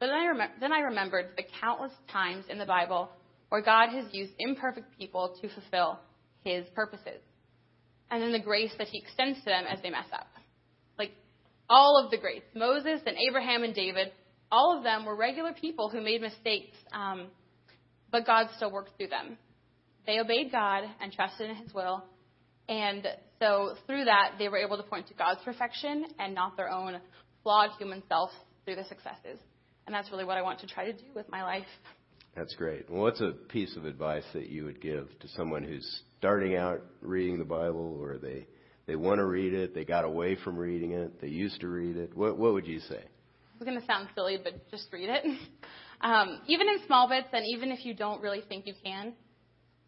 but 0.00 0.06
then 0.06 0.14
I, 0.14 0.26
rem- 0.28 0.50
then 0.60 0.72
I 0.72 0.80
remembered 0.80 1.30
the 1.36 1.44
countless 1.60 1.92
times 2.10 2.44
in 2.48 2.58
the 2.58 2.66
Bible 2.66 3.10
where 3.48 3.62
God 3.62 3.88
has 3.90 4.06
used 4.12 4.32
imperfect 4.38 4.96
people 4.98 5.36
to 5.40 5.48
fulfill 5.48 6.00
his 6.44 6.66
purposes. 6.74 7.20
And 8.10 8.22
then 8.22 8.32
the 8.32 8.40
grace 8.40 8.72
that 8.78 8.88
he 8.88 8.98
extends 8.98 9.38
to 9.40 9.44
them 9.46 9.64
as 9.70 9.80
they 9.82 9.90
mess 9.90 10.06
up. 10.12 10.28
Like 10.98 11.12
all 11.68 12.02
of 12.02 12.10
the 12.10 12.18
greats, 12.18 12.46
Moses 12.54 13.00
and 13.06 13.16
Abraham 13.28 13.62
and 13.62 13.74
David, 13.74 14.12
all 14.50 14.76
of 14.76 14.82
them 14.82 15.04
were 15.04 15.16
regular 15.16 15.52
people 15.52 15.90
who 15.90 16.00
made 16.00 16.20
mistakes, 16.20 16.76
um, 16.92 17.26
but 18.10 18.26
God 18.26 18.48
still 18.56 18.70
worked 18.70 18.96
through 18.96 19.08
them. 19.08 19.36
They 20.06 20.20
obeyed 20.20 20.50
God 20.50 20.84
and 21.02 21.12
trusted 21.12 21.50
in 21.50 21.56
his 21.56 21.74
will, 21.74 22.02
and 22.68 23.06
so 23.38 23.74
through 23.86 24.04
that, 24.04 24.32
they 24.38 24.48
were 24.48 24.58
able 24.58 24.76
to 24.76 24.82
point 24.82 25.08
to 25.08 25.14
God's 25.14 25.40
perfection 25.44 26.06
and 26.18 26.34
not 26.34 26.56
their 26.56 26.70
own 26.70 27.00
flawed 27.42 27.70
human 27.78 28.02
self 28.08 28.30
through 28.64 28.76
the 28.76 28.84
successes. 28.84 29.38
And 29.86 29.94
that's 29.94 30.10
really 30.10 30.24
what 30.24 30.36
I 30.36 30.42
want 30.42 30.60
to 30.60 30.66
try 30.66 30.84
to 30.84 30.92
do 30.92 31.04
with 31.14 31.28
my 31.30 31.42
life. 31.42 31.66
That's 32.36 32.54
great. 32.54 32.90
Well, 32.90 33.02
what's 33.02 33.20
a 33.20 33.32
piece 33.48 33.74
of 33.76 33.84
advice 33.84 34.24
that 34.34 34.48
you 34.48 34.64
would 34.64 34.80
give 34.80 35.08
to 35.20 35.28
someone 35.28 35.62
who's 35.64 36.02
starting 36.18 36.56
out 36.56 36.82
reading 37.00 37.38
the 37.38 37.44
Bible 37.44 37.98
or 38.00 38.18
they, 38.18 38.46
they 38.86 38.96
want 38.96 39.18
to 39.18 39.24
read 39.24 39.54
it, 39.54 39.74
they 39.74 39.84
got 39.84 40.04
away 40.04 40.36
from 40.36 40.56
reading 40.56 40.92
it, 40.92 41.20
they 41.20 41.28
used 41.28 41.60
to 41.62 41.68
read 41.68 41.96
it? 41.96 42.16
What, 42.16 42.38
what 42.38 42.52
would 42.52 42.66
you 42.66 42.80
say? 42.80 43.02
It's 43.54 43.64
going 43.64 43.80
to 43.80 43.86
sound 43.86 44.08
silly, 44.14 44.38
but 44.42 44.70
just 44.70 44.86
read 44.92 45.08
it. 45.08 45.24
Um, 46.00 46.42
even 46.46 46.68
in 46.68 46.78
small 46.86 47.08
bits, 47.08 47.26
and 47.32 47.44
even 47.44 47.72
if 47.72 47.84
you 47.84 47.92
don't 47.92 48.22
really 48.22 48.42
think 48.48 48.68
you 48.68 48.74
can, 48.84 49.14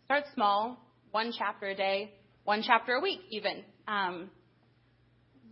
start 0.07 0.25
small, 0.35 0.85
one 1.13 1.33
chapter 1.37 1.67
a 1.67 1.75
day, 1.77 2.15
one 2.51 2.65
chapter 2.67 2.95
a 2.95 3.01
week, 3.01 3.21
even. 3.31 3.63
Um, 3.87 4.29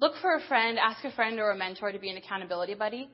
look 0.00 0.14
for 0.20 0.34
a 0.34 0.40
friend, 0.48 0.80
ask 0.80 1.04
a 1.04 1.12
friend 1.12 1.38
or 1.38 1.52
a 1.52 1.56
mentor 1.56 1.92
to 1.92 1.98
be 2.00 2.10
an 2.10 2.16
accountability 2.16 2.74
buddy. 2.74 3.08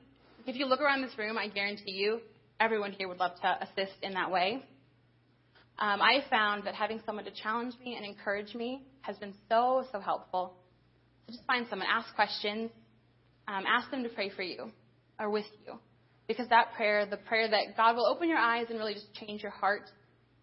If 0.47 0.55
you 0.55 0.65
look 0.65 0.81
around 0.81 1.03
this 1.03 1.15
room, 1.19 1.37
I 1.37 1.49
guarantee 1.49 1.91
you, 1.91 2.19
everyone 2.59 2.93
here 2.93 3.07
would 3.07 3.19
love 3.19 3.33
to 3.43 3.57
assist 3.61 3.93
in 4.01 4.15
that 4.15 4.31
way. 4.31 4.63
Um, 5.77 6.01
I 6.01 6.23
found 6.31 6.65
that 6.65 6.73
having 6.73 6.99
someone 7.05 7.25
to 7.25 7.31
challenge 7.43 7.75
me 7.79 7.95
and 7.95 8.03
encourage 8.03 8.55
me 8.55 8.81
has 9.01 9.17
been 9.17 9.35
so, 9.49 9.85
so 9.91 9.99
helpful. 9.99 10.55
So 11.27 11.33
just 11.33 11.45
find 11.45 11.67
someone, 11.69 11.87
ask 11.87 12.11
questions, 12.15 12.71
um, 13.47 13.65
ask 13.67 13.91
them 13.91 14.01
to 14.01 14.09
pray 14.09 14.31
for 14.31 14.41
you 14.41 14.71
or 15.19 15.29
with 15.29 15.45
you. 15.63 15.73
Because 16.27 16.49
that 16.49 16.73
prayer, 16.75 17.05
the 17.05 17.17
prayer 17.17 17.47
that 17.47 17.77
God 17.77 17.95
will 17.95 18.07
open 18.07 18.29
your 18.29 18.39
eyes 18.39 18.65
and 18.71 18.79
really 18.79 18.95
just 18.95 19.13
change 19.13 19.43
your 19.43 19.51
heart, 19.51 19.83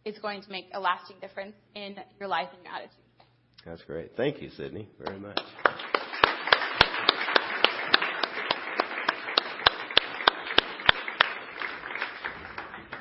is 0.04 0.16
going 0.20 0.42
to 0.42 0.50
make 0.50 0.66
a 0.74 0.78
lasting 0.78 1.16
difference 1.20 1.56
in 1.74 1.96
your 2.20 2.28
life 2.28 2.46
and 2.54 2.62
your 2.62 2.72
attitude. 2.72 2.98
That's 3.64 3.82
great. 3.82 4.16
Thank 4.16 4.42
you, 4.42 4.50
Sydney, 4.56 4.88
very 4.98 5.18
much. 5.18 5.38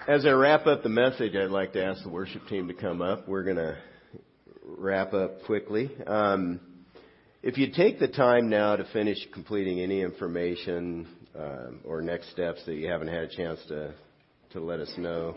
As 0.07 0.25
I 0.25 0.31
wrap 0.31 0.67
up 0.67 0.83
the 0.83 0.89
message, 0.89 1.35
I'd 1.35 1.51
like 1.51 1.73
to 1.73 1.83
ask 1.83 2.03
the 2.03 2.09
worship 2.09 2.47
team 2.47 2.67
to 2.67 2.73
come 2.73 3.01
up. 3.01 3.27
We're 3.27 3.43
going 3.43 3.57
to 3.57 3.77
wrap 4.63 5.13
up 5.13 5.43
quickly. 5.45 5.89
Um, 6.05 6.59
if 7.41 7.57
you 7.57 7.71
take 7.71 7.99
the 7.99 8.07
time 8.07 8.49
now 8.49 8.75
to 8.75 8.83
finish 8.93 9.17
completing 9.33 9.79
any 9.79 10.01
information 10.01 11.07
um, 11.35 11.79
or 11.85 12.01
next 12.01 12.31
steps 12.31 12.63
that 12.65 12.75
you 12.75 12.87
haven't 12.87 13.07
had 13.07 13.23
a 13.23 13.29
chance 13.29 13.59
to 13.69 13.93
to 14.51 14.59
let 14.59 14.79
us 14.79 14.91
know 14.97 15.35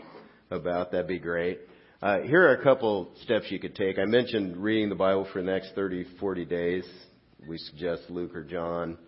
about, 0.51 0.91
that'd 0.91 1.07
be 1.07 1.19
great. 1.19 1.59
Uh, 2.05 2.21
here 2.21 2.43
are 2.47 2.53
a 2.53 2.61
couple 2.61 3.09
steps 3.23 3.47
you 3.49 3.57
could 3.57 3.73
take. 3.73 3.97
I 3.97 4.05
mentioned 4.05 4.57
reading 4.57 4.89
the 4.89 4.95
Bible 4.95 5.27
for 5.33 5.41
the 5.41 5.51
next 5.51 5.73
30, 5.73 6.05
40 6.19 6.45
days. 6.45 6.83
We 7.49 7.57
suggest 7.57 8.03
Luke 8.09 8.35
or 8.35 8.43
John. 8.43 8.99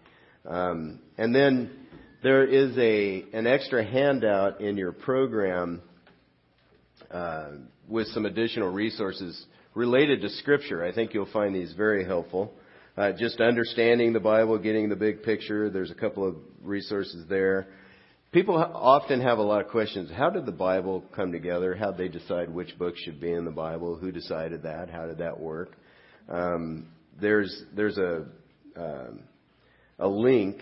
Um, 0.47 0.99
and 1.15 1.35
then 1.35 1.77
there 2.23 2.43
is 2.43 2.75
a 2.75 3.23
an 3.37 3.45
extra 3.45 3.85
handout 3.85 4.61
in 4.61 4.77
your 4.77 4.93
program 4.93 5.83
uh, 7.11 7.49
with 7.87 8.07
some 8.07 8.25
additional 8.25 8.69
resources 8.69 9.45
related 9.75 10.21
to 10.21 10.29
Scripture. 10.29 10.83
I 10.83 10.91
think 10.91 11.13
you'll 11.13 11.31
find 11.31 11.53
these 11.53 11.73
very 11.73 12.03
helpful. 12.03 12.51
Uh, 12.97 13.11
just 13.11 13.39
understanding 13.39 14.11
the 14.11 14.19
Bible, 14.19 14.57
getting 14.57 14.89
the 14.89 14.95
big 14.95 15.21
picture. 15.21 15.69
There's 15.69 15.91
a 15.91 15.95
couple 15.95 16.27
of 16.27 16.37
resources 16.63 17.27
there. 17.29 17.67
People 18.33 18.57
often 18.57 19.21
have 19.21 19.37
a 19.37 19.43
lot 19.43 19.61
of 19.61 19.69
questions. 19.69 20.11
How 20.11 20.29
did 20.29 20.45
the 20.45 20.51
Bible 20.51 21.01
come 21.15 21.31
together? 21.31 21.73
How 21.75 21.91
did 21.91 21.97
they 21.97 22.19
decide 22.19 22.49
which 22.49 22.77
books 22.77 22.99
should 22.99 23.21
be 23.21 23.31
in 23.31 23.45
the 23.45 23.51
Bible? 23.51 23.95
Who 23.95 24.11
decided 24.11 24.63
that? 24.63 24.89
How 24.89 25.05
did 25.05 25.19
that 25.19 25.39
work? 25.39 25.77
Um, 26.27 26.87
there's 27.21 27.63
there's 27.73 27.97
a 27.97 28.25
um, 28.75 29.21
a 29.97 30.07
link 30.07 30.57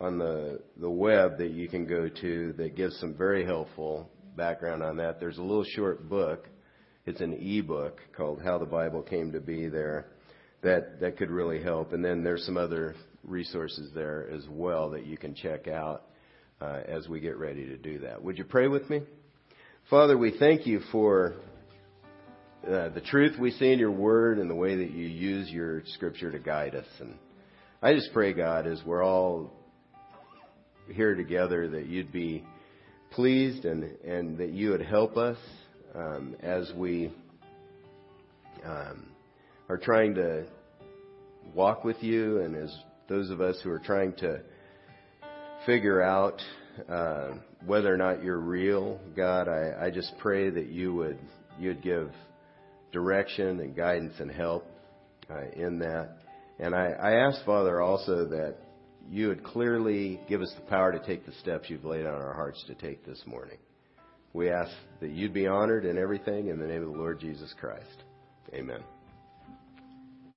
on 0.00 0.18
the 0.18 0.60
the 0.76 0.90
web 0.90 1.38
that 1.38 1.52
you 1.52 1.68
can 1.68 1.86
go 1.86 2.08
to 2.08 2.52
that 2.54 2.74
gives 2.74 2.98
some 2.98 3.14
very 3.14 3.44
helpful 3.44 4.10
background 4.36 4.82
on 4.82 4.96
that. 4.96 5.20
There's 5.20 5.38
a 5.38 5.42
little 5.42 5.64
short 5.76 6.08
book. 6.08 6.48
It's 7.06 7.20
an 7.20 7.34
e-book 7.40 8.00
called 8.16 8.42
How 8.42 8.58
the 8.58 8.66
Bible 8.66 9.02
Came 9.02 9.30
to 9.32 9.40
Be 9.40 9.68
there 9.68 10.06
that 10.62 10.98
that 11.00 11.16
could 11.16 11.30
really 11.30 11.62
help. 11.62 11.92
And 11.92 12.04
then 12.04 12.24
there's 12.24 12.44
some 12.44 12.56
other 12.56 12.96
resources 13.22 13.92
there 13.94 14.28
as 14.34 14.48
well 14.50 14.90
that 14.90 15.06
you 15.06 15.16
can 15.16 15.32
check 15.32 15.68
out 15.68 16.06
uh, 16.60 16.80
as 16.86 17.08
we 17.08 17.20
get 17.20 17.36
ready 17.36 17.66
to 17.66 17.76
do 17.76 18.00
that. 18.00 18.22
Would 18.22 18.38
you 18.38 18.44
pray 18.44 18.68
with 18.68 18.88
me? 18.90 19.02
Father, 19.88 20.16
we 20.16 20.36
thank 20.38 20.66
you 20.66 20.80
for 20.92 21.34
uh, 22.66 22.90
the 22.90 23.00
truth 23.00 23.38
we 23.38 23.50
see 23.52 23.72
in 23.72 23.78
your 23.78 23.90
word 23.90 24.38
and 24.38 24.50
the 24.50 24.54
way 24.54 24.76
that 24.76 24.90
you 24.90 25.06
use 25.06 25.50
your 25.50 25.82
scripture 25.94 26.30
to 26.30 26.38
guide 26.38 26.74
us. 26.74 26.86
And 27.00 27.14
I 27.82 27.94
just 27.94 28.12
pray, 28.12 28.32
God, 28.32 28.66
as 28.66 28.82
we're 28.84 29.02
all 29.02 29.50
here 30.92 31.14
together 31.14 31.68
that 31.68 31.86
you'd 31.86 32.12
be 32.12 32.44
pleased 33.12 33.64
and, 33.64 33.84
and 34.04 34.38
that 34.38 34.50
you 34.50 34.70
would 34.70 34.82
help 34.82 35.16
us 35.16 35.38
um, 35.94 36.36
as 36.40 36.70
we 36.76 37.12
um, 38.64 39.06
are 39.68 39.78
trying 39.78 40.14
to 40.14 40.44
walk 41.54 41.84
with 41.84 42.02
you 42.02 42.40
and 42.42 42.54
as 42.54 42.74
those 43.08 43.30
of 43.30 43.40
us 43.40 43.58
who 43.64 43.70
are 43.70 43.78
trying 43.78 44.12
to 44.14 44.40
figure 45.66 46.02
out 46.02 46.40
uh, 46.88 47.32
whether 47.66 47.92
or 47.92 47.96
not 47.96 48.22
you're 48.22 48.38
real, 48.38 49.00
God, 49.16 49.48
I, 49.48 49.86
I 49.86 49.90
just 49.90 50.12
pray 50.18 50.50
that 50.50 50.68
you 50.68 50.94
would 50.94 51.18
you'd 51.58 51.82
give 51.82 52.10
direction 52.92 53.60
and 53.60 53.76
guidance 53.76 54.14
and 54.18 54.30
help 54.30 54.66
uh, 55.30 55.50
in 55.54 55.78
that. 55.80 56.16
And 56.58 56.74
I, 56.74 56.88
I 56.90 57.12
ask, 57.26 57.44
Father, 57.44 57.80
also 57.80 58.26
that 58.26 58.56
you 59.10 59.28
would 59.28 59.42
clearly 59.42 60.20
give 60.28 60.42
us 60.42 60.52
the 60.54 60.62
power 60.62 60.92
to 60.92 61.04
take 61.06 61.26
the 61.26 61.32
steps 61.40 61.68
you've 61.68 61.84
laid 61.84 62.06
on 62.06 62.14
our 62.14 62.34
hearts 62.34 62.62
to 62.66 62.74
take 62.74 63.04
this 63.04 63.22
morning. 63.26 63.58
We 64.32 64.50
ask 64.50 64.72
that 65.00 65.10
you'd 65.10 65.34
be 65.34 65.46
honored 65.46 65.84
in 65.84 65.98
everything 65.98 66.48
in 66.48 66.58
the 66.58 66.66
name 66.66 66.82
of 66.82 66.92
the 66.92 66.98
Lord 66.98 67.18
Jesus 67.20 67.52
Christ. 67.58 68.04
Amen. 68.54 68.82